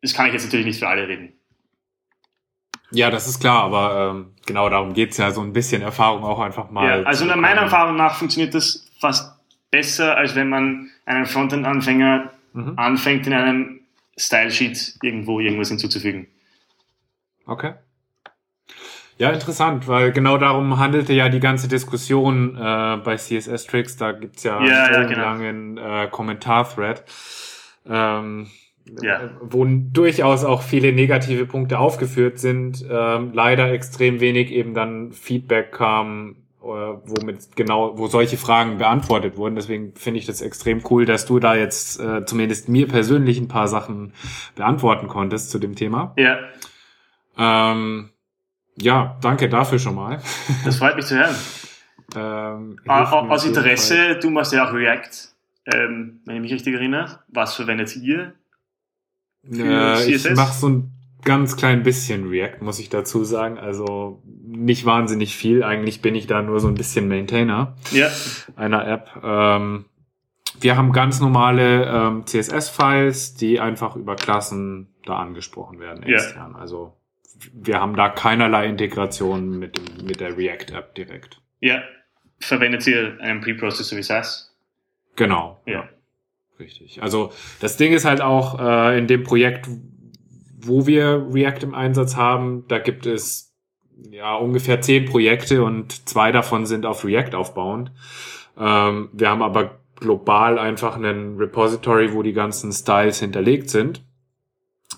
[0.00, 1.32] das kann ich jetzt natürlich nicht für alle reden.
[2.92, 6.38] Ja, das ist klar, aber ähm, genau darum geht's ja, so ein bisschen Erfahrung auch
[6.38, 7.00] einfach mal.
[7.00, 7.62] Ja, also nach meiner.
[7.62, 9.34] Erfahrung nach funktioniert das fast
[9.72, 12.78] besser, als wenn man einen Frontend-Anfänger Mhm.
[12.78, 13.80] anfängt, in einem
[14.16, 16.26] Style-Sheet irgendwo irgendwas hinzuzufügen.
[17.44, 17.74] Okay.
[19.18, 23.96] Ja, interessant, weil genau darum handelte ja die ganze Diskussion äh, bei CSS Tricks.
[23.96, 25.22] Da gibt's ja, Ja, ja, einen genau.
[25.22, 27.02] langen äh, Kommentar-Thread.
[27.88, 28.48] Ähm,
[29.02, 29.22] Ja.
[29.22, 35.12] äh, wo durchaus auch viele negative Punkte aufgeführt sind, ähm, leider extrem wenig eben dann
[35.12, 39.54] Feedback kam, äh, womit genau, wo solche Fragen beantwortet wurden.
[39.56, 43.48] Deswegen finde ich das extrem cool, dass du da jetzt äh, zumindest mir persönlich ein
[43.48, 44.12] paar Sachen
[44.56, 46.12] beantworten konntest zu dem Thema.
[46.18, 46.38] Ja,
[47.38, 48.10] Ähm,
[48.78, 50.20] ja, danke dafür schon mal.
[50.64, 51.34] das freut mich zu hören.
[52.14, 53.64] Ähm, Ah, mir Aus jeden Fall.
[53.64, 55.10] Interesse, du machst ja auch React,
[55.74, 57.18] ähm, wenn ich mich richtig erinnere.
[57.26, 58.32] Was verwendet ihr?
[59.52, 60.92] Äh, ich mache so ein
[61.24, 63.58] ganz klein bisschen React, muss ich dazu sagen.
[63.58, 65.64] Also nicht wahnsinnig viel.
[65.64, 68.08] Eigentlich bin ich da nur so ein bisschen Maintainer Ja,
[68.54, 69.10] einer App.
[69.24, 69.86] Ähm,
[70.60, 76.14] wir haben ganz normale ähm, CSS-Files, die einfach über Klassen da angesprochen werden Ja.
[76.16, 76.54] extern.
[76.56, 76.95] Also
[77.52, 81.40] wir haben da keinerlei Integration mit, dem, mit der React-App direkt.
[81.60, 81.82] ja.
[82.38, 84.54] Verwendet ihr einen Preprocessor wie SAS?
[85.16, 85.58] Genau.
[85.64, 85.88] Ja.
[86.58, 87.02] Richtig.
[87.02, 89.68] Also das Ding ist halt auch äh, in dem Projekt,
[90.58, 93.54] wo wir React im Einsatz haben, da gibt es
[94.10, 97.92] ja ungefähr zehn Projekte und zwei davon sind auf React aufbauend.
[98.58, 104.02] Ähm, wir haben aber global einfach einen Repository, wo die ganzen Styles hinterlegt sind.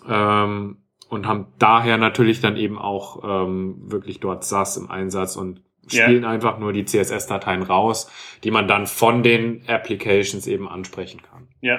[0.08, 5.62] Ähm, und haben daher natürlich dann eben auch ähm, wirklich dort SAS im Einsatz und
[5.86, 8.10] spielen einfach nur die CSS-Dateien raus,
[8.44, 11.48] die man dann von den Applications eben ansprechen kann.
[11.60, 11.78] Ja,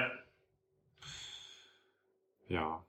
[2.48, 2.84] Ja.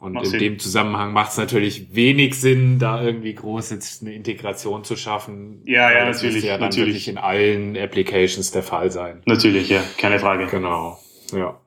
[0.00, 0.38] Und Macht in Sinn.
[0.38, 5.62] dem Zusammenhang macht es natürlich wenig Sinn, da irgendwie groß jetzt eine Integration zu schaffen.
[5.64, 6.88] Ja, ja, das natürlich, müsste ja dann natürlich.
[6.88, 9.22] wirklich in allen Applications der Fall sein.
[9.26, 10.46] natürlich, ja, keine Frage.
[10.46, 11.00] Genau.
[11.32, 11.60] Ja.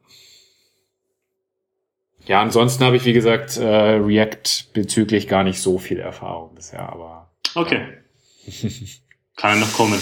[2.25, 6.87] Ja, ansonsten habe ich, wie gesagt, äh, React bezüglich gar nicht so viel Erfahrung bisher,
[6.89, 7.87] aber Okay.
[9.35, 9.99] Kann ja noch kommen.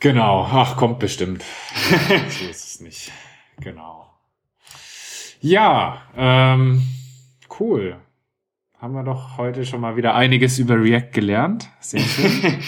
[0.00, 1.44] genau, ach, kommt bestimmt.
[2.30, 3.12] so ist es nicht.
[3.60, 4.06] Genau.
[5.40, 6.82] Ja, ähm,
[7.60, 7.96] cool.
[8.80, 11.68] Haben wir doch heute schon mal wieder einiges über React gelernt.
[11.80, 12.62] Sehr schön.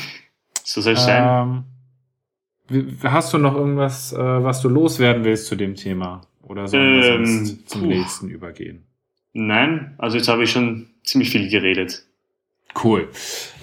[0.64, 1.64] So soll es sein.
[2.70, 6.20] ähm, hast du noch irgendwas, äh, was du loswerden willst zu dem Thema?
[6.42, 7.86] Oder sollen wir Ähm, sonst zum puh.
[7.88, 8.84] nächsten übergehen?
[9.32, 12.04] Nein, also jetzt habe ich schon ziemlich viel geredet.
[12.82, 13.08] Cool.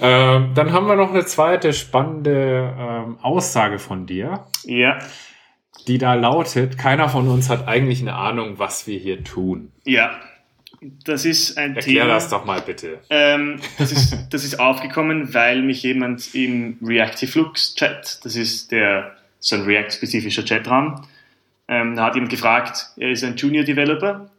[0.02, 5.00] Ähm, dann haben wir noch eine zweite spannende ähm, Aussage von dir, Ja,
[5.88, 9.72] die da lautet, keiner von uns hat eigentlich eine Ahnung, was wir hier tun.
[9.86, 10.12] ja.
[11.06, 12.14] Das ist ein Erklär Thema.
[12.14, 13.00] das doch mal bitte.
[13.10, 18.72] Ähm, das, ist, das ist aufgekommen, weil mich jemand im Reactive Flux Chat, das ist
[18.72, 21.02] der so ein React-spezifischer Chatraum,
[21.68, 24.30] ähm, da hat jemand gefragt, er ist ein Junior Developer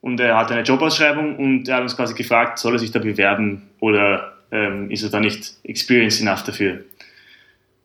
[0.00, 2.98] und er hat eine Jobausschreibung und er hat uns quasi gefragt, soll er sich da
[2.98, 6.84] bewerben oder ähm, ist er da nicht experienced enough dafür?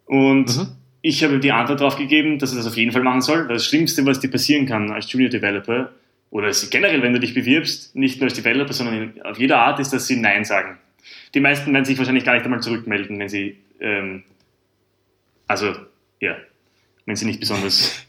[0.06, 0.68] Und Mhm.
[1.02, 3.48] ich habe ihm die Antwort darauf gegeben, dass er das auf jeden Fall machen soll,
[3.48, 5.92] weil das Schlimmste, was dir passieren kann als Junior Developer
[6.30, 9.94] oder generell, wenn du dich bewirbst, nicht nur als Developer, sondern auf jeder Art, ist,
[9.94, 10.78] dass sie Nein sagen.
[11.34, 14.24] Die meisten werden sich wahrscheinlich gar nicht einmal zurückmelden, wenn sie, ähm,
[15.48, 15.74] also,
[16.20, 16.36] ja,
[17.06, 18.07] wenn sie nicht besonders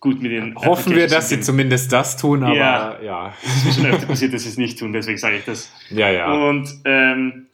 [0.00, 3.02] gut mit den Hoffen wir, dass sie zumindest das tun, aber Ja.
[3.02, 3.34] ja.
[3.44, 5.72] Es ist schon öfter passiert, dass sie es nicht tun, deswegen sage ich das.
[5.90, 6.32] Ja, ja.
[6.32, 7.46] Und ähm,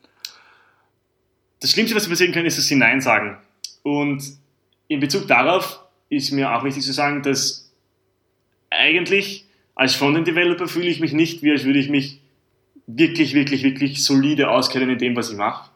[1.60, 3.38] das Schlimmste, was passieren kann, ist, dass sie Nein sagen.
[3.82, 4.22] Und
[4.88, 7.72] in Bezug darauf ist mir auch wichtig zu sagen, dass
[8.70, 12.20] eigentlich als Frontend-Developer fühle ich mich nicht, wie als würde ich mich
[12.86, 15.70] wirklich, wirklich, wirklich solide auskennen in dem, was ich mache.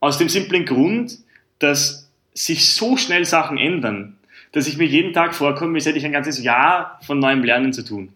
[0.00, 1.18] Aus dem simplen Grund,
[1.58, 4.16] dass sich so schnell Sachen ändern,
[4.52, 7.72] dass ich mir jeden Tag vorkomme, als hätte ich ein ganzes Jahr von neuem Lernen
[7.72, 8.12] zu tun.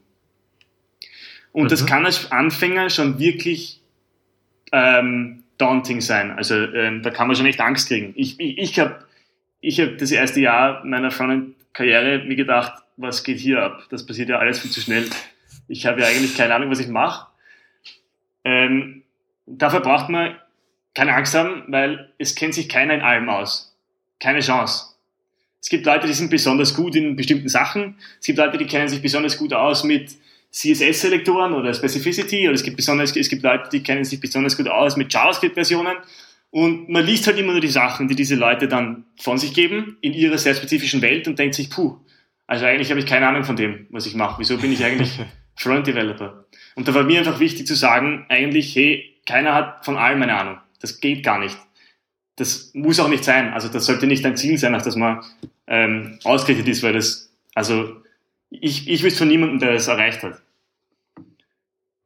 [1.53, 1.87] Und das Mhm.
[1.87, 3.81] kann als Anfänger schon wirklich
[4.73, 6.33] ähm, daunting sein.
[6.33, 8.13] Also ähm, da kann man schon echt Angst kriegen.
[8.17, 9.05] Ich, ich, ich habe
[9.61, 13.85] ich hab das erste Jahr meiner Frontend-Karriere mir gedacht, was geht hier ab?
[13.91, 15.09] Das passiert ja alles viel zu schnell.
[15.69, 17.29] Ich habe ja eigentlich keine Ahnung, was ich mache.
[18.45, 19.03] Ähm,
[19.47, 20.37] dafür braucht man
[20.95, 23.77] keine Angst haben, weil es kennt sich keiner in allem aus.
[24.21, 24.94] Keine Chance.
[25.65, 27.97] Es gibt Leute, die sind besonders gut in bestimmten Sachen.
[28.21, 30.15] Es gibt Leute, die kennen sich besonders gut aus mit
[30.51, 32.47] CSS-Selektoren oder Specificity.
[32.47, 35.97] Oder es gibt, besonders, es gibt Leute, die kennen sich besonders gut aus mit JavaScript-Versionen.
[36.51, 39.97] Und man liest halt immer nur die Sachen, die diese Leute dann von sich geben
[40.03, 41.97] in ihrer sehr spezifischen Welt und denkt sich, puh,
[42.47, 44.39] also eigentlich habe ich keine Ahnung von dem, was ich mache.
[44.41, 45.19] Wieso bin ich eigentlich
[45.57, 46.45] Front-Developer?
[46.75, 50.37] Und da war mir einfach wichtig zu sagen, eigentlich, hey, keiner hat von allem eine
[50.37, 50.59] Ahnung.
[50.83, 51.57] Das geht gar nicht.
[52.37, 53.53] Das muss auch nicht sein.
[53.53, 55.23] Also das sollte nicht ein Ziel sein, auf das man
[55.67, 57.97] ähm, ausgerichtet ist, weil das, also
[58.51, 60.41] ich, ich wüsste von niemandem, der es erreicht hat.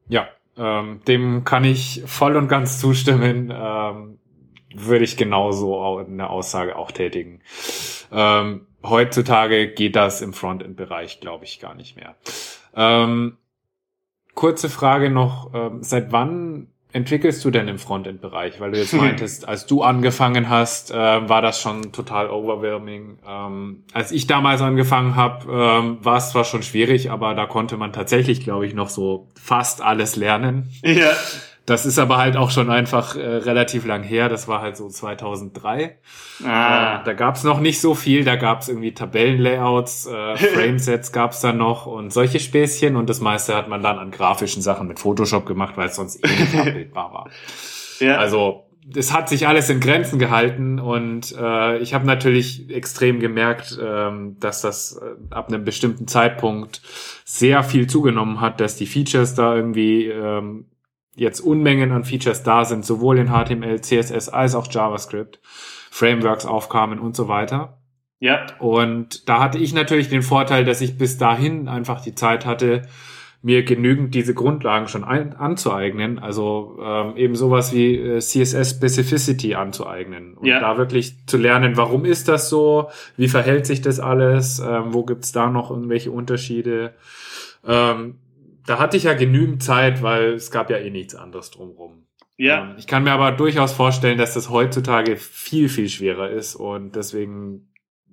[0.07, 3.51] Ja, ähm, dem kann ich voll und ganz zustimmen.
[3.55, 4.19] Ähm,
[4.75, 7.41] würde ich genauso au- eine Aussage auch tätigen.
[8.11, 12.15] Ähm, heutzutage geht das im Frontend-Bereich, glaube ich, gar nicht mehr.
[12.75, 13.37] Ähm,
[14.35, 18.59] kurze Frage noch, äh, seit wann entwickelst du denn im Frontend-Bereich?
[18.59, 23.19] Weil du jetzt meintest, als du angefangen hast, äh, war das schon total overwhelming.
[23.27, 27.77] Ähm, als ich damals angefangen habe, ähm, war es zwar schon schwierig, aber da konnte
[27.77, 30.69] man tatsächlich, glaube ich, noch so fast alles lernen.
[30.83, 31.11] Ja.
[31.69, 34.27] Das ist aber halt auch schon einfach äh, relativ lang her.
[34.27, 35.99] Das war halt so 2003.
[36.43, 37.01] Ah.
[37.01, 38.23] Äh, da gab's noch nicht so viel.
[38.23, 42.95] Da gab's irgendwie Tabellenlayouts, äh, Framesets gab's dann noch und solche Späßchen.
[42.95, 46.25] Und das meiste hat man dann an grafischen Sachen mit Photoshop gemacht, weil es sonst
[46.25, 47.29] eh nicht abbildbar war.
[47.99, 48.15] Ja.
[48.15, 48.63] Also
[48.95, 54.37] es hat sich alles in Grenzen gehalten und äh, ich habe natürlich extrem gemerkt, ähm,
[54.39, 56.81] dass das äh, ab einem bestimmten Zeitpunkt
[57.25, 60.63] sehr viel zugenommen hat, dass die Features da irgendwie ähm,
[61.19, 65.39] jetzt Unmengen an Features da sind, sowohl in HTML, CSS als auch JavaScript,
[65.91, 67.77] Frameworks aufkamen und so weiter.
[68.19, 68.45] ja.
[68.59, 72.83] Und da hatte ich natürlich den Vorteil, dass ich bis dahin einfach die Zeit hatte,
[73.41, 79.55] mir genügend diese Grundlagen schon ein, anzueignen, also ähm, eben sowas wie äh, CSS Specificity
[79.55, 80.59] anzueignen und Ja.
[80.59, 85.05] da wirklich zu lernen, warum ist das so, wie verhält sich das alles, ähm, wo
[85.05, 86.93] gibt's da noch irgendwelche Unterschiede.
[87.65, 88.15] Ähm,
[88.65, 92.07] da hatte ich ja genügend Zeit, weil es gab ja eh nichts anderes drumrum.
[92.37, 92.71] Ja.
[92.71, 96.95] Ähm, Ich kann mir aber durchaus vorstellen, dass das heutzutage viel, viel schwerer ist und
[96.95, 97.69] deswegen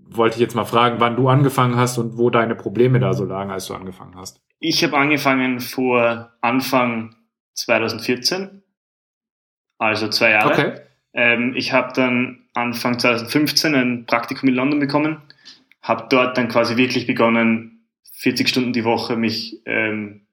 [0.08, 3.24] wollte ich jetzt mal fragen, wann du angefangen hast und wo deine Probleme da so
[3.24, 4.40] lagen, als du angefangen hast.
[4.58, 7.14] Ich habe angefangen vor Anfang
[7.54, 8.62] 2014,
[9.78, 10.82] also zwei Jahre.
[11.12, 15.22] Ähm, ich habe dann Anfang 2015 ein Praktikum in London bekommen,
[15.82, 20.25] habe dort dann quasi wirklich begonnen, 40 Stunden die Woche mich ähm,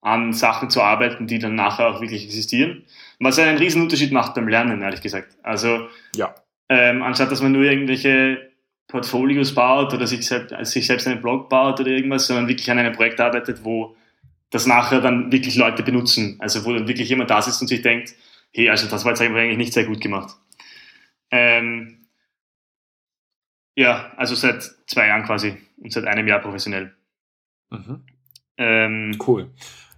[0.00, 2.84] an Sachen zu arbeiten, die dann nachher auch wirklich existieren.
[3.18, 5.36] Was einen riesen Unterschied macht beim Lernen, ehrlich gesagt.
[5.42, 6.34] Also Ja.
[6.68, 8.50] ähm, anstatt dass man nur irgendwelche
[8.88, 12.70] Portfolios baut oder sich selbst, also sich selbst einen Blog baut oder irgendwas, sondern wirklich
[12.70, 13.96] an einem Projekt arbeitet, wo
[14.50, 16.36] das nachher dann wirklich Leute benutzen.
[16.38, 18.14] Also wo dann wirklich jemand da sitzt und sich denkt,
[18.52, 20.36] hey, also das war jetzt eigentlich nicht sehr gut gemacht.
[21.32, 22.06] Ähm,
[23.74, 26.94] ja, also seit zwei Jahren quasi und seit einem Jahr professionell.
[27.70, 28.02] Mhm.
[28.56, 29.50] Ähm, Cool.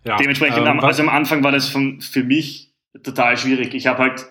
[0.04, 0.16] Ja.
[0.16, 2.70] Dementsprechend, ähm, also am Anfang war das von, für mich
[3.02, 3.74] total schwierig.
[3.74, 4.26] Ich habe halt,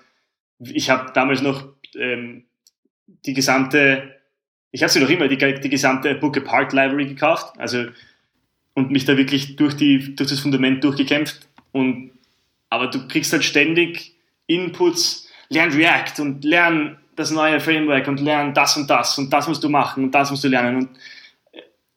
[0.60, 2.46] ich habe damals noch ähm,
[3.26, 4.16] die gesamte,
[4.72, 7.86] ich habe sie noch immer, die, die gesamte Book Apart Library gekauft, also
[8.74, 11.48] und mich da wirklich durch, die, durch das Fundament durchgekämpft.
[11.72, 12.12] Und,
[12.70, 18.54] aber du kriegst halt ständig Inputs, lern React und lern das neue Framework und lern
[18.54, 20.76] das und das und das musst du machen und das musst du lernen.
[20.76, 20.90] Und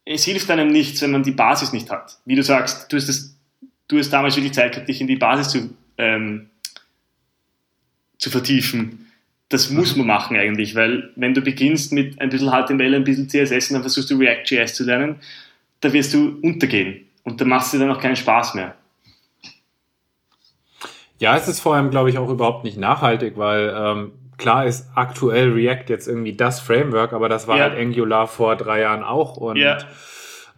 [0.06, 2.18] es hilft einem nichts, wenn man die Basis nicht hat.
[2.24, 3.36] Wie du sagst, du hast, das,
[3.90, 6.48] du hast damals wirklich Zeit gehabt, dich in die Basis zu, ähm,
[8.18, 9.06] zu vertiefen.
[9.48, 13.28] Das muss man machen eigentlich, weil wenn du beginnst mit ein bisschen HTML, ein bisschen
[13.28, 15.16] CSS und dann versuchst du React.js zu lernen,
[15.80, 18.76] da wirst du untergehen und da machst du dann auch keinen Spaß mehr.
[21.18, 24.88] Ja, es ist vor allem, glaube ich, auch überhaupt nicht nachhaltig, weil ähm, klar ist
[24.94, 27.64] aktuell React jetzt irgendwie das Framework, aber das war Ja.
[27.64, 29.78] halt Angular vor drei Jahren auch und Ja.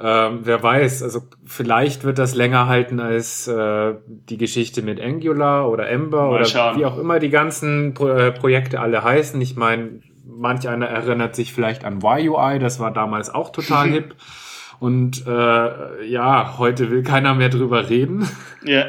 [0.03, 5.71] Ähm, wer weiß, also vielleicht wird das länger halten als äh, die Geschichte mit Angular
[5.71, 6.79] oder Ember Mal oder schauen.
[6.79, 9.41] wie auch immer die ganzen Pro äh, Projekte alle heißen.
[9.41, 14.17] Ich meine, manch einer erinnert sich vielleicht an YUI, das war damals auch total hip.
[14.81, 18.29] Und äh, ja, heute will keiner mehr drüber reden.
[18.65, 18.87] Ja,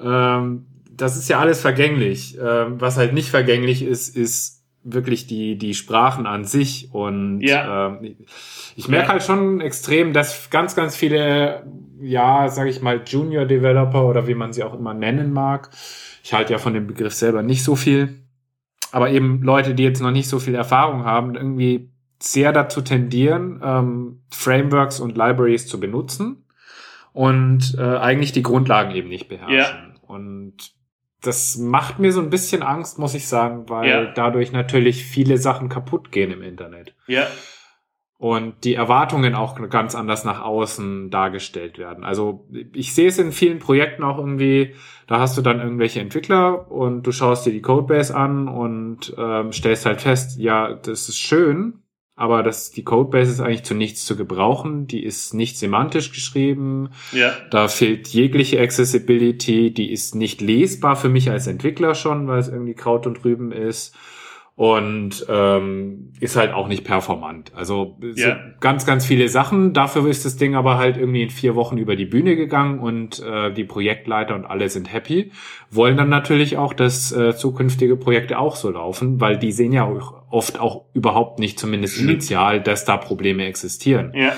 [0.00, 2.38] Ähm, das ist ja alles vergänglich.
[2.40, 6.88] Ähm, was halt nicht vergänglich ist, ist wirklich die, die Sprachen an sich.
[6.92, 7.88] Und Ja.
[8.00, 8.16] ähm,
[8.76, 9.12] ich merke Ja.
[9.12, 11.66] halt schon extrem, dass ganz, ganz viele,
[12.00, 15.70] ja, sage ich mal, Junior Developer oder wie man sie auch immer nennen mag.
[16.24, 18.18] Ich halte ja von dem Begriff selber nicht so viel.
[18.90, 21.90] Aber eben Leute, die jetzt noch nicht so viel Erfahrung haben, irgendwie
[22.20, 26.44] sehr dazu tendieren, ähm, Frameworks und Libraries zu benutzen
[27.12, 29.56] und äh, eigentlich die Grundlagen eben nicht beherrschen.
[29.56, 29.94] Ja.
[30.06, 30.54] Und
[31.22, 34.12] das macht mir so ein bisschen Angst, muss ich sagen, weil Ja.
[34.12, 37.26] dadurch natürlich viele Sachen kaputt gehen im Internet ja,
[38.18, 42.04] und die Erwartungen auch ganz anders nach außen dargestellt werden.
[42.04, 44.74] Also ich sehe es in vielen Projekten auch irgendwie,
[45.08, 49.52] da hast du dann irgendwelche Entwickler und du schaust dir die Codebase an und ähm,
[49.52, 51.81] stellst halt fest, ja, das ist schön,
[52.14, 56.90] aber das, die Codebase ist eigentlich zu nichts zu gebrauchen, die ist nicht semantisch geschrieben,
[57.12, 62.38] ja, da fehlt jegliche Accessibility, die ist nicht lesbar für mich als Entwickler schon, weil
[62.38, 63.94] es irgendwie Kraut und Rüben ist
[64.62, 67.50] und ähm, ist halt auch nicht performant.
[67.52, 69.72] Also sind ganz, ganz viele Sachen.
[69.72, 73.18] Dafür ist das Ding aber halt irgendwie in vier Wochen über die Bühne gegangen und
[73.18, 75.32] äh, die Projektleiter und alle sind happy.
[75.72, 79.82] Wollen dann natürlich auch, dass äh, zukünftige Projekte auch so laufen, weil die sehen ja
[79.82, 84.12] auch oft auch überhaupt nicht, zumindest initial, dass da Probleme existieren.
[84.14, 84.32] ja,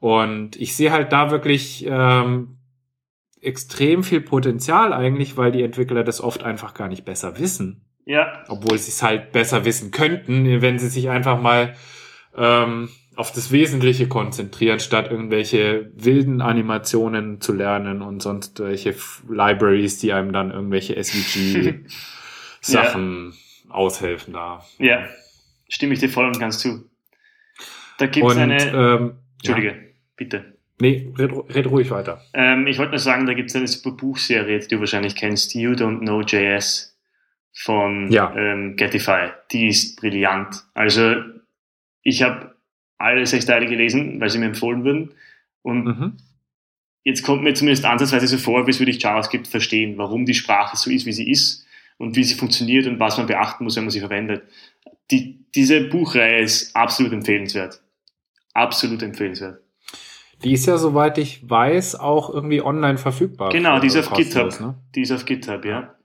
[0.00, 2.56] Und ich sehe halt da wirklich ähm,
[3.42, 7.84] extrem viel Potenzial eigentlich, weil die Entwickler das oft einfach gar nicht besser wissen.
[8.08, 8.42] Ja.
[8.48, 11.74] Obwohl sie es halt besser wissen könnten, wenn sie sich einfach mal
[12.34, 18.94] ähm, auf das Wesentliche konzentrieren, statt irgendwelche wilden Animationen zu lernen und sonst welche
[19.28, 21.84] Libraries, die einem dann irgendwelche SVG-Sachen
[23.68, 23.74] ja.
[23.74, 24.64] aushelfen da.
[24.78, 25.06] Ja,
[25.68, 26.88] stimme ich dir voll und ganz zu.
[27.98, 28.56] Da gibt es eine.
[28.56, 29.76] Ähm, Entschuldige, ja.
[30.16, 30.56] bitte.
[30.80, 32.22] Nee, red, red ruhig weiter.
[32.32, 35.54] Ähm, ich wollte nur sagen, da gibt es eine super Buchserie, die du wahrscheinlich kennst,
[35.54, 36.97] You Don't Know JS
[37.60, 38.32] von ja.
[38.36, 39.30] ähm, Getify.
[39.50, 40.64] Die ist brillant.
[40.74, 41.16] Also
[42.02, 42.54] ich habe
[42.98, 45.14] alle sechs Teile gelesen, weil sie mir empfohlen wurden.
[45.62, 46.16] Und mhm.
[47.02, 50.76] jetzt kommt mir zumindest ansatzweise so vor, als würde ich JavaScript verstehen, warum die Sprache
[50.76, 51.66] so ist, wie sie ist
[51.96, 54.44] und wie sie funktioniert und was man beachten muss, wenn man sie verwendet.
[55.10, 57.82] Die, diese Buchreihe ist absolut empfehlenswert.
[58.54, 59.60] Absolut empfehlenswert.
[60.44, 63.50] Die ist ja, soweit ich weiß, auch irgendwie online verfügbar.
[63.50, 64.60] Genau, die ist auf GitHub.
[64.60, 64.76] Ne?
[64.94, 65.97] Die ist auf GitHub, ja.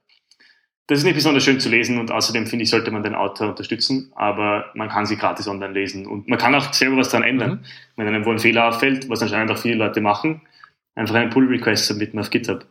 [0.88, 3.50] Das ist nicht besonders schön zu lesen und außerdem finde ich, sollte man den Autor
[3.50, 7.26] unterstützen, aber man kann sie gratis online lesen und man kann auch selber was daran
[7.26, 7.52] ändern.
[7.52, 7.60] Mhm.
[7.96, 10.42] Wenn einem wo ein Fehler auffällt, was anscheinend auch viele Leute machen,
[10.96, 12.66] einfach einen Pull-Request submitten auf GitHub.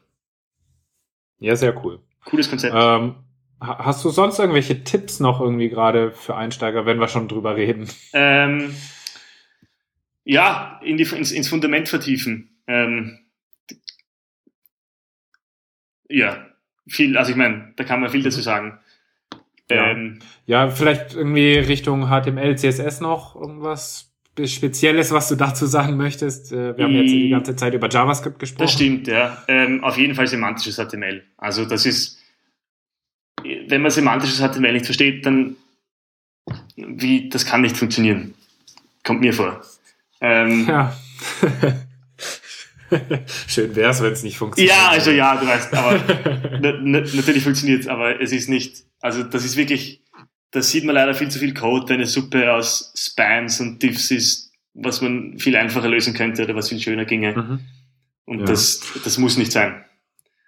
[1.39, 2.01] Ja, sehr cool.
[2.27, 2.75] Cooles Konzept.
[2.77, 3.15] Ähm,
[3.61, 7.89] hast du sonst irgendwelche Tipps noch irgendwie gerade für Einsteiger, wenn wir schon drüber reden?
[8.13, 8.75] Ähm,
[10.25, 12.51] ja, in die, ins, ins Fundament vertiefen.
[12.67, 13.19] Ähm,
[16.09, 16.47] ja,
[16.87, 18.43] viel, also ich meine, da kann man viel dazu mhm.
[18.43, 18.79] sagen.
[19.71, 19.91] Ja.
[19.91, 24.13] Ähm, ja, vielleicht irgendwie Richtung HTML, CSS noch irgendwas
[24.47, 26.53] Spezielles, was du dazu sagen möchtest?
[26.53, 28.63] Äh, wir haben jetzt die ganze Zeit über JavaScript gesprochen.
[28.65, 29.43] Das stimmt, ja.
[29.47, 31.23] Ähm, auf jeden Fall semantisches HTML.
[31.37, 32.19] Also das ist,
[33.43, 35.57] wenn man semantisches HTML nicht versteht, dann
[36.77, 38.35] wie, das kann nicht funktionieren.
[39.05, 39.61] Kommt mir vor.
[40.21, 40.97] Ähm, ja.
[43.47, 44.75] Schön wäre es, wenn es nicht funktioniert.
[44.75, 46.01] Ja, also ja, du weißt, aber
[46.83, 50.03] natürlich funktioniert es, aber es ist nicht, also das ist wirklich,
[50.51, 54.53] da sieht man leider viel zu viel Code, eine Suppe aus Spans und Diffs ist,
[54.75, 57.35] was man viel einfacher lösen könnte oder was viel schöner ginge.
[57.37, 57.61] Mhm.
[58.25, 58.47] Und ja.
[58.47, 59.85] das, das muss nicht sein.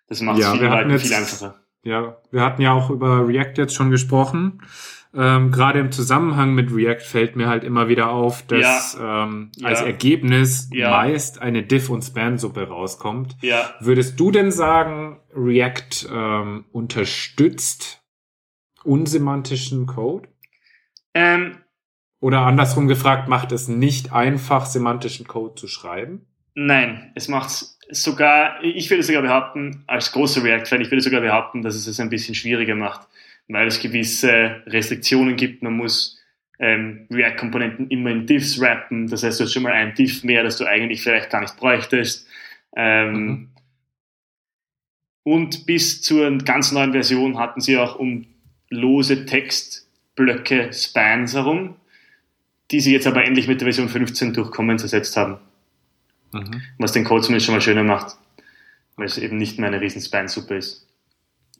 [0.06, 1.60] Das macht es ja, vielen Leuten viel einfacher.
[1.82, 4.62] Ja, wir hatten ja auch über React jetzt schon gesprochen.
[5.16, 9.24] Ähm, Gerade im Zusammenhang mit React fällt mir halt immer wieder auf, dass ja.
[9.24, 9.86] ähm, als ja.
[9.86, 10.90] Ergebnis ja.
[10.90, 13.36] meist eine Diff- und Span-Suppe rauskommt.
[13.40, 13.74] Ja.
[13.80, 18.02] Würdest du denn sagen, React ähm, unterstützt
[18.82, 20.28] unsemantischen Code?
[21.14, 21.58] Ähm,
[22.18, 26.26] Oder andersrum gefragt, macht es nicht einfach, semantischen Code zu schreiben?
[26.54, 27.50] Nein, es macht
[27.90, 32.00] sogar, ich würde sogar behaupten, als großer React-Fan, ich würde sogar behaupten, dass es es
[32.00, 33.06] ein bisschen schwieriger macht
[33.48, 35.62] weil es gewisse Restriktionen gibt.
[35.62, 36.20] Man muss
[36.58, 39.08] ähm, React-Komponenten immer in Diffs wrappen.
[39.08, 41.56] Das heißt, du hast schon mal ein Diff mehr, das du eigentlich vielleicht gar nicht
[41.56, 42.26] bräuchtest.
[42.76, 43.48] Ähm, mhm.
[45.24, 48.26] Und bis zur ganz neuen Version hatten sie auch um
[48.68, 51.76] lose Textblöcke Spans herum,
[52.70, 55.38] die sie jetzt aber endlich mit der Version 15 durch Comments ersetzt haben.
[56.32, 56.62] Mhm.
[56.78, 58.16] Was den Code zumindest schon mal schöner macht,
[58.96, 60.86] weil es eben nicht mehr eine riesen Span-Suppe ist.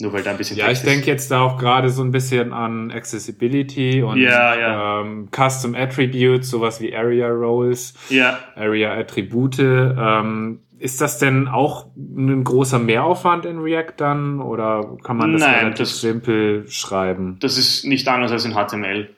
[0.00, 0.56] Nur weil da ein bisschen.
[0.56, 4.58] Ja, Text ich denke jetzt da auch gerade so ein bisschen an Accessibility und ja,
[4.58, 5.00] ja.
[5.00, 8.40] Ähm, Custom Attributes, sowas wie Area Roles, ja.
[8.56, 9.60] Area Attribute.
[9.60, 15.42] Ähm, ist das denn auch ein großer Mehraufwand in React dann oder kann man das
[15.42, 17.38] Nein, relativ das, simpel schreiben?
[17.40, 19.08] Das ist nicht anders als in HTML.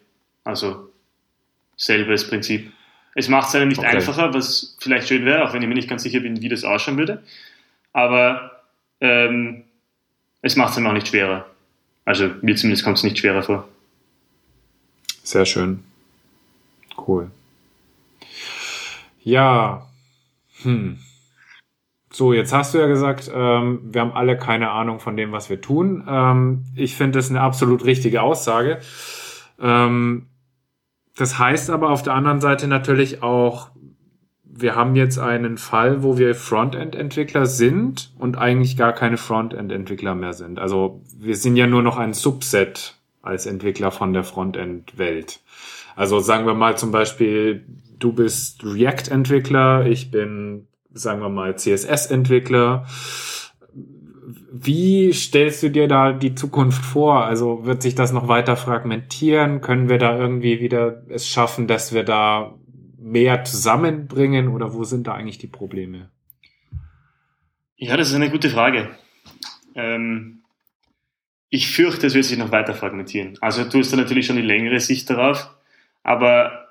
[0.44, 0.90] Also
[1.76, 2.72] selbes Prinzip.
[3.14, 3.96] Es macht es einem nicht okay.
[3.96, 6.64] einfacher, was vielleicht schön wäre, auch wenn ich mir nicht ganz sicher bin, wie das
[6.64, 7.22] ausschauen würde.
[7.92, 8.62] Aber
[9.00, 9.64] ähm,
[10.42, 11.46] es macht es einem auch nicht schwerer.
[12.04, 13.68] Also mir zumindest kommt es nicht schwerer vor.
[15.22, 15.82] Sehr schön.
[16.96, 17.30] Cool.
[19.22, 19.86] Ja.
[20.62, 20.98] Hm.
[22.12, 25.50] So, jetzt hast du ja gesagt, ähm, wir haben alle keine Ahnung von dem, was
[25.50, 26.06] wir tun.
[26.08, 28.78] Ähm, ich finde das eine absolut richtige Aussage.
[29.60, 30.28] Ähm,
[31.16, 33.70] das heißt aber auf der anderen Seite natürlich auch,
[34.58, 40.32] wir haben jetzt einen Fall, wo wir Frontend-Entwickler sind und eigentlich gar keine Frontend-Entwickler mehr
[40.32, 40.58] sind.
[40.58, 45.40] Also wir sind ja nur noch ein Subset als Entwickler von der Frontend-Welt.
[45.94, 47.64] Also sagen wir mal zum Beispiel,
[47.98, 52.86] du bist React-Entwickler, ich bin, sagen wir mal, CSS-Entwickler.
[54.52, 57.24] Wie stellst du dir da die Zukunft vor?
[57.24, 59.60] Also wird sich das noch weiter fragmentieren?
[59.60, 62.54] Können wir da irgendwie wieder es schaffen, dass wir da
[63.06, 66.10] mehr zusammenbringen oder wo sind da eigentlich die Probleme?
[67.76, 68.98] Ja, das ist eine gute Frage.
[69.76, 70.42] Ähm,
[71.48, 73.38] ich fürchte, es wird sich noch weiter fragmentieren.
[73.40, 75.48] Also du hast da natürlich schon die längere Sicht darauf,
[76.02, 76.66] aber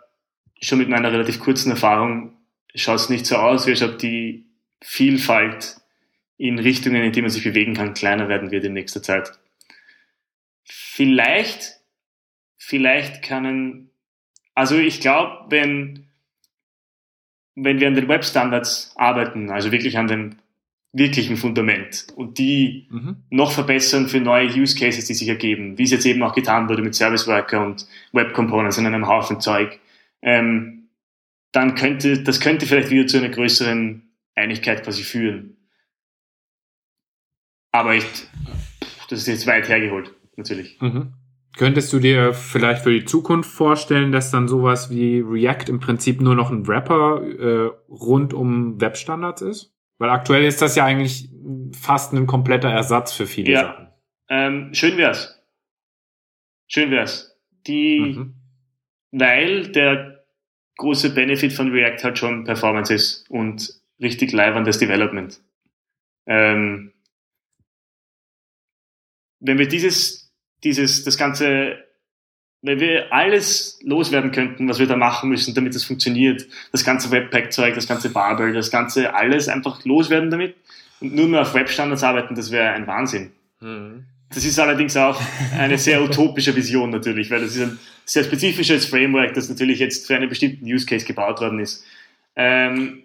[0.62, 2.34] schon mit meiner relativ kurzen Erfahrung
[2.74, 4.46] schaut es nicht so aus, als ob die
[4.82, 5.78] Vielfalt
[6.38, 9.32] in Richtungen, in die man sich bewegen kann, kleiner werden wird in nächster Zeit.
[10.66, 11.80] Vielleicht,
[12.58, 13.90] vielleicht können,
[14.54, 16.05] also ich glaube, wenn,
[17.56, 20.36] wenn wir an den Webstandards arbeiten, also wirklich an dem
[20.92, 23.18] wirklichen Fundament und die mhm.
[23.30, 26.70] noch verbessern für neue Use Cases, die sich ergeben, wie es jetzt eben auch getan
[26.70, 29.80] wurde mit Service Worker und Web Components in einem Haufen Zeug,
[30.22, 30.88] ähm,
[31.52, 34.04] dann könnte, das könnte vielleicht wieder zu einer größeren
[34.36, 35.58] Einigkeit quasi führen.
[37.72, 38.06] Aber ich,
[39.10, 40.80] das ist jetzt weit hergeholt, natürlich.
[40.80, 41.14] Mhm.
[41.58, 46.20] Könntest du dir vielleicht für die Zukunft vorstellen, dass dann sowas wie React im Prinzip
[46.20, 49.74] nur noch ein Wrapper äh, rund um Webstandards ist?
[49.98, 51.30] Weil aktuell ist das ja eigentlich
[51.72, 53.62] fast ein kompletter Ersatz für viele ja.
[53.62, 53.88] Sachen.
[54.28, 55.42] Ähm, schön wär's.
[56.68, 57.40] Schön wär's.
[57.68, 58.36] Die, mhm.
[59.12, 60.26] weil der
[60.78, 65.42] große Benefit von React halt schon Performance ist und richtig leibendes Development.
[66.28, 66.94] Ähm,
[69.40, 70.25] wenn wir dieses,
[70.66, 71.78] dieses, das ganze,
[72.62, 77.12] wenn wir alles loswerden könnten, was wir da machen müssen, damit es funktioniert, das ganze
[77.12, 80.56] Webpack-Zeug, das ganze Barbel, das ganze alles einfach loswerden damit
[81.00, 83.32] und nur mehr auf Webstandards arbeiten, das wäre ein Wahnsinn.
[83.62, 84.06] Mhm.
[84.34, 85.22] Das ist allerdings auch
[85.58, 90.08] eine sehr utopische Vision natürlich, weil das ist ein sehr spezifisches Framework, das natürlich jetzt
[90.08, 91.86] für einen bestimmten Use Case gebaut worden ist.
[92.36, 93.04] Ähm,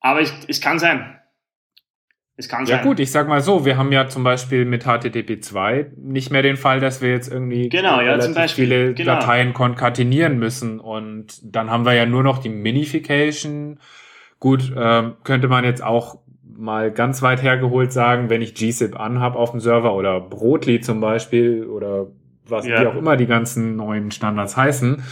[0.00, 1.18] aber ich, es kann sein.
[2.36, 2.84] Es kann ja sein.
[2.84, 6.42] gut, ich sag mal so, wir haben ja zum Beispiel mit HTTP 2 nicht mehr
[6.42, 8.66] den Fall, dass wir jetzt irgendwie genau, ja, zum Beispiel.
[8.66, 9.14] viele genau.
[9.14, 13.78] Dateien konkatenieren müssen und dann haben wir ja nur noch die Minification.
[14.40, 16.18] Gut, ähm, könnte man jetzt auch
[16.56, 21.00] mal ganz weit hergeholt sagen, wenn ich GZIP anhab auf dem Server oder Brotli zum
[21.00, 22.08] Beispiel oder
[22.46, 22.80] was ja.
[22.80, 25.02] wie auch immer die ganzen neuen Standards heißen,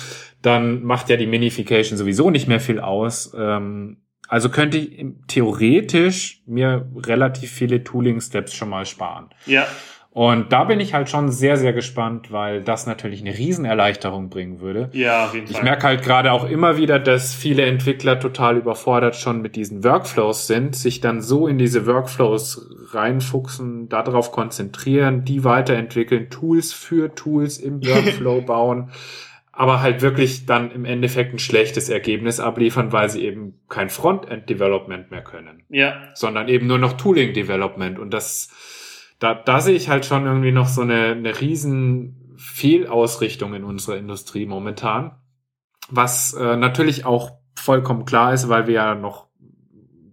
[0.42, 3.32] dann macht ja die Minification sowieso nicht mehr viel aus.
[3.38, 3.98] Ähm,
[4.28, 9.28] also könnte ich theoretisch mir relativ viele Tooling-Steps schon mal sparen.
[9.46, 9.66] Ja.
[10.14, 14.60] Und da bin ich halt schon sehr, sehr gespannt, weil das natürlich eine Riesenerleichterung bringen
[14.60, 14.90] würde.
[14.92, 15.56] Ja, auf jeden Fall.
[15.56, 19.84] Ich merke halt gerade auch immer wieder, dass viele Entwickler total überfordert schon mit diesen
[19.84, 27.14] Workflows sind, sich dann so in diese Workflows reinfuchsen, darauf konzentrieren, die weiterentwickeln, Tools für
[27.14, 28.90] Tools im Workflow bauen
[29.52, 35.10] aber halt wirklich dann im Endeffekt ein schlechtes Ergebnis abliefern, weil sie eben kein Frontend-Development
[35.10, 35.64] mehr können.
[35.68, 36.10] Ja.
[36.14, 37.98] Sondern eben nur noch Tooling-Development.
[37.98, 38.50] Und das,
[39.18, 43.98] da, da sehe ich halt schon irgendwie noch so eine, eine riesen Fehlausrichtung in unserer
[43.98, 45.18] Industrie momentan.
[45.90, 49.28] Was äh, natürlich auch vollkommen klar ist, weil wir ja noch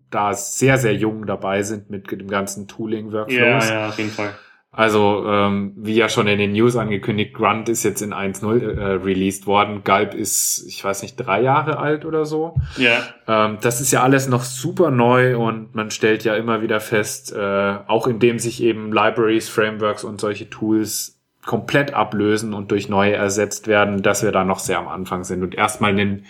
[0.09, 3.69] da sehr, sehr jung dabei sind mit dem ganzen Tooling-Workflows.
[3.69, 4.33] Ja, ja, auf jeden Fall.
[4.71, 8.83] Also, ähm, wie ja schon in den News angekündigt, Grunt ist jetzt in 1.0 äh,
[9.03, 9.83] released worden.
[9.83, 12.53] Gulp ist, ich weiß nicht, drei Jahre alt oder so.
[12.77, 13.01] Ja.
[13.27, 17.33] Ähm, das ist ja alles noch super neu und man stellt ja immer wieder fest,
[17.33, 23.13] äh, auch indem sich eben Libraries, Frameworks und solche Tools komplett ablösen und durch neue
[23.13, 26.25] ersetzt werden, dass wir da noch sehr am Anfang sind und erstmal den,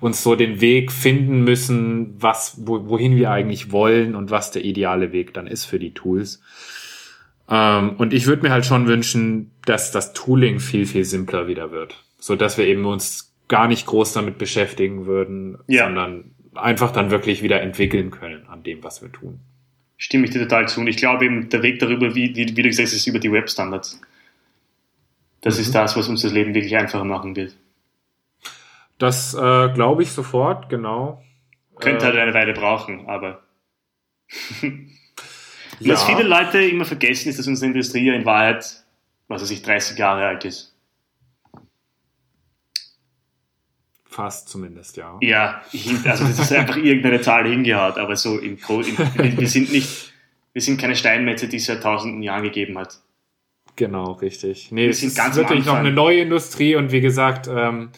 [0.00, 4.64] uns so den Weg finden müssen, was, wo, wohin wir eigentlich wollen und was der
[4.64, 6.42] ideale Weg dann ist für die Tools.
[7.48, 11.70] Ähm, und ich würde mir halt schon wünschen, dass das Tooling viel, viel simpler wieder
[11.70, 12.02] wird.
[12.18, 15.84] So dass wir eben uns gar nicht groß damit beschäftigen würden, ja.
[15.84, 19.40] sondern einfach dann wirklich wieder entwickeln können an dem, was wir tun.
[19.96, 20.80] Stimme ich dir total zu.
[20.80, 23.18] Und ich glaube eben, der Weg darüber, wie, wie, wie du gesagt hast, ist über
[23.18, 24.00] die Webstandards.
[25.40, 25.60] Das mhm.
[25.62, 27.56] ist das, was uns das Leben wirklich einfacher machen wird.
[28.98, 31.22] Das äh, glaube ich sofort, genau.
[31.78, 33.42] Könnte halt äh, eine Weile brauchen, aber
[35.80, 35.94] Ja.
[35.94, 38.84] Was viele Leute immer vergessen, ist, dass unsere Industrie ja in Wahrheit,
[39.28, 40.74] was weiß ich, 30 Jahre alt ist.
[44.04, 45.18] Fast zumindest, ja.
[45.20, 45.62] Ja,
[46.04, 48.58] also das ist einfach irgendeine Zahl hingehaut, aber so im,
[49.18, 50.12] im wir sind nicht,
[50.52, 53.00] wir sind keine Steinmetze, die es seit tausenden Jahren gegeben hat.
[53.74, 54.70] Genau, richtig.
[54.70, 57.90] Nee, wir es ist wirklich noch eine neue Industrie und wie gesagt, ähm,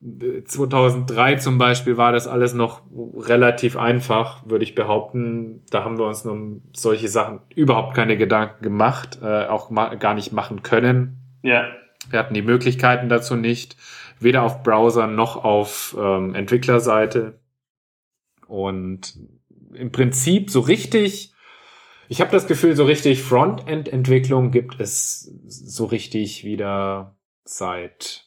[0.00, 2.82] 2003 zum Beispiel war das alles noch
[3.16, 5.64] relativ einfach, würde ich behaupten.
[5.70, 10.32] Da haben wir uns um solche Sachen überhaupt keine Gedanken gemacht, äh, auch gar nicht
[10.32, 11.18] machen können.
[11.42, 11.64] Ja.
[12.10, 13.76] Wir hatten die Möglichkeiten dazu nicht,
[14.20, 17.40] weder auf Browser noch auf ähm, Entwicklerseite.
[18.46, 19.18] Und
[19.72, 21.32] im Prinzip so richtig,
[22.08, 28.25] ich habe das Gefühl, so richtig Frontend-Entwicklung gibt es so richtig wieder seit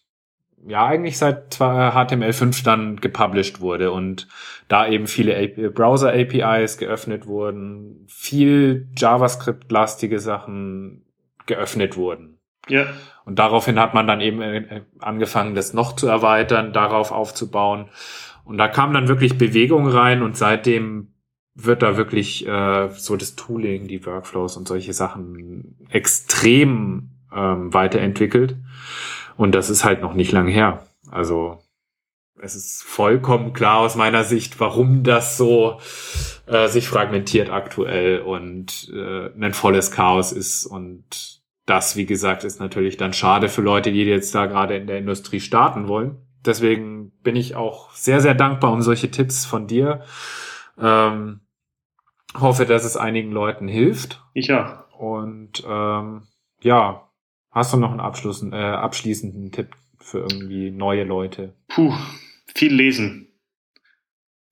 [0.67, 4.27] ja eigentlich seit HTML5 dann gepublished wurde und
[4.67, 11.05] da eben viele Browser-APIs geöffnet wurden, viel JavaScript-lastige Sachen
[11.45, 12.39] geöffnet wurden.
[12.67, 12.85] Ja.
[13.25, 17.89] Und daraufhin hat man dann eben äh, angefangen, das noch zu erweitern, darauf aufzubauen.
[18.43, 21.13] Und da kam dann wirklich Bewegung rein und seitdem
[21.55, 28.55] wird da wirklich äh, so das Tooling, die Workflows und solche Sachen extrem ähm, weiterentwickelt.
[29.39, 30.85] Und das ist halt noch nicht lang her.
[31.09, 31.59] Also
[32.41, 35.79] es ist vollkommen klar aus meiner Sicht, warum das so
[36.45, 40.65] äh, sich fragmentiert aktuell und äh, ein volles Chaos ist.
[40.65, 44.87] Und das, wie gesagt, ist natürlich dann schade für Leute, die jetzt da gerade in
[44.87, 46.17] der Industrie starten wollen.
[46.45, 50.01] Deswegen bin ich auch sehr, sehr dankbar um solche Tipps von dir.
[50.77, 51.39] Ähm,
[52.37, 54.21] hoffe, dass es einigen Leuten hilft.
[54.33, 54.83] Ich auch.
[54.97, 56.23] Und ähm,
[56.59, 57.08] ja,
[57.51, 61.53] hast du noch einen Abschluss, äh, abschließenden Tipp für irgendwie neue Leute?
[61.67, 61.93] Puh,
[62.55, 63.27] viel lesen.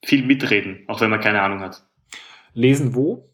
[0.03, 1.83] Viel mitreden, auch wenn man keine Ahnung hat.
[2.53, 3.29] Lesen wo?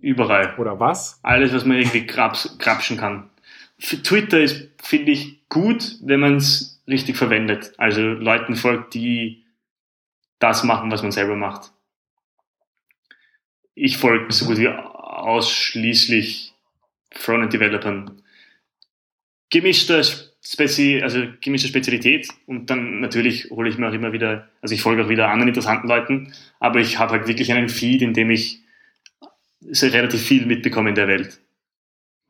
[0.00, 0.54] Überall.
[0.58, 1.20] Oder was?
[1.22, 3.30] Alles, was man irgendwie grabs, grapschen kann.
[3.78, 7.72] Für Twitter ist, finde ich, gut, wenn man es richtig verwendet.
[7.78, 9.44] Also Leuten folgt, die
[10.38, 11.72] das machen, was man selber macht.
[13.74, 16.52] Ich folge so gut wie ausschließlich
[17.12, 18.22] Frontend-Developern.
[19.50, 20.02] Gemischter
[20.48, 24.80] Spezi also gemischte Spezialität und dann natürlich hole ich mir auch immer wieder, also ich
[24.80, 28.30] folge auch wieder anderen interessanten Leuten, aber ich habe halt wirklich einen Feed, in dem
[28.30, 28.62] ich
[29.60, 31.40] relativ viel mitbekomme in der Welt.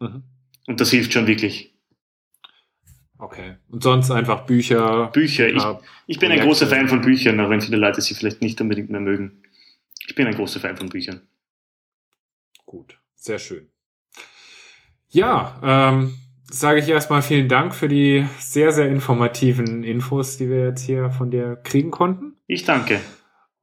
[0.00, 0.24] Mhm.
[0.66, 1.74] Und das hilft schon wirklich.
[3.18, 3.56] Okay.
[3.68, 5.08] Und sonst einfach Bücher.
[5.12, 5.48] Bücher.
[5.48, 5.62] Ich,
[6.06, 8.90] ich bin ein großer Fan von Büchern, auch wenn viele Leute sie vielleicht nicht unbedingt
[8.90, 9.42] mehr mögen.
[10.06, 11.22] Ich bin ein großer Fan von Büchern.
[12.64, 13.68] Gut, sehr schön.
[15.08, 16.14] Ja, ähm,
[16.51, 21.11] sage ich erstmal vielen Dank für die sehr, sehr informativen Infos, die wir jetzt hier
[21.11, 22.36] von dir kriegen konnten.
[22.46, 23.01] Ich danke.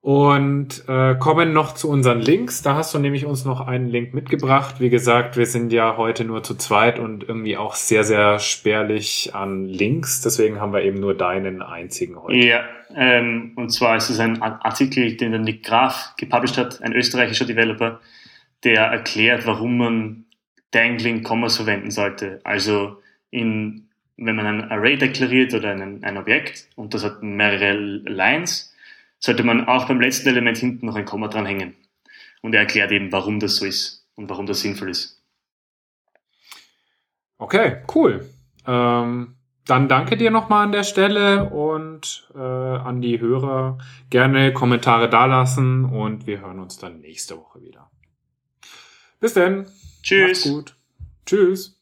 [0.02, 2.62] Und äh, kommen noch zu unseren Links.
[2.62, 4.76] Da hast du nämlich uns noch einen Link mitgebracht.
[4.80, 9.32] Wie gesagt, wir sind ja heute nur zu zweit und irgendwie auch sehr, sehr spärlich
[9.34, 10.22] an Links.
[10.22, 12.36] Deswegen haben wir eben nur deinen einzigen heute.
[12.38, 12.66] Ja,
[12.96, 17.46] ähm, und zwar ist es ein Artikel, den der Nick Graf gepublished hat, ein österreichischer
[17.46, 18.00] Developer,
[18.64, 20.25] der erklärt, warum man
[20.76, 22.42] Dangling Commas verwenden sollte.
[22.44, 23.02] Also
[23.32, 28.76] in, wenn man ein Array deklariert oder ein, ein Objekt und das hat mehrere Lines,
[29.20, 31.76] sollte man auch beim letzten Element hinten noch ein Komma dranhängen.
[32.42, 35.24] Und er erklärt eben, warum das so ist und warum das sinnvoll ist.
[37.38, 38.30] Okay, cool.
[38.68, 45.10] Ähm, dann danke dir nochmal an der Stelle und äh, an die Hörer gerne Kommentare
[45.10, 47.90] dalassen und wir hören uns dann nächste Woche wieder.
[49.20, 49.66] Bis denn.
[50.06, 50.46] Tschüss.
[50.46, 50.76] Macht's gut.
[51.26, 51.75] Tschüss.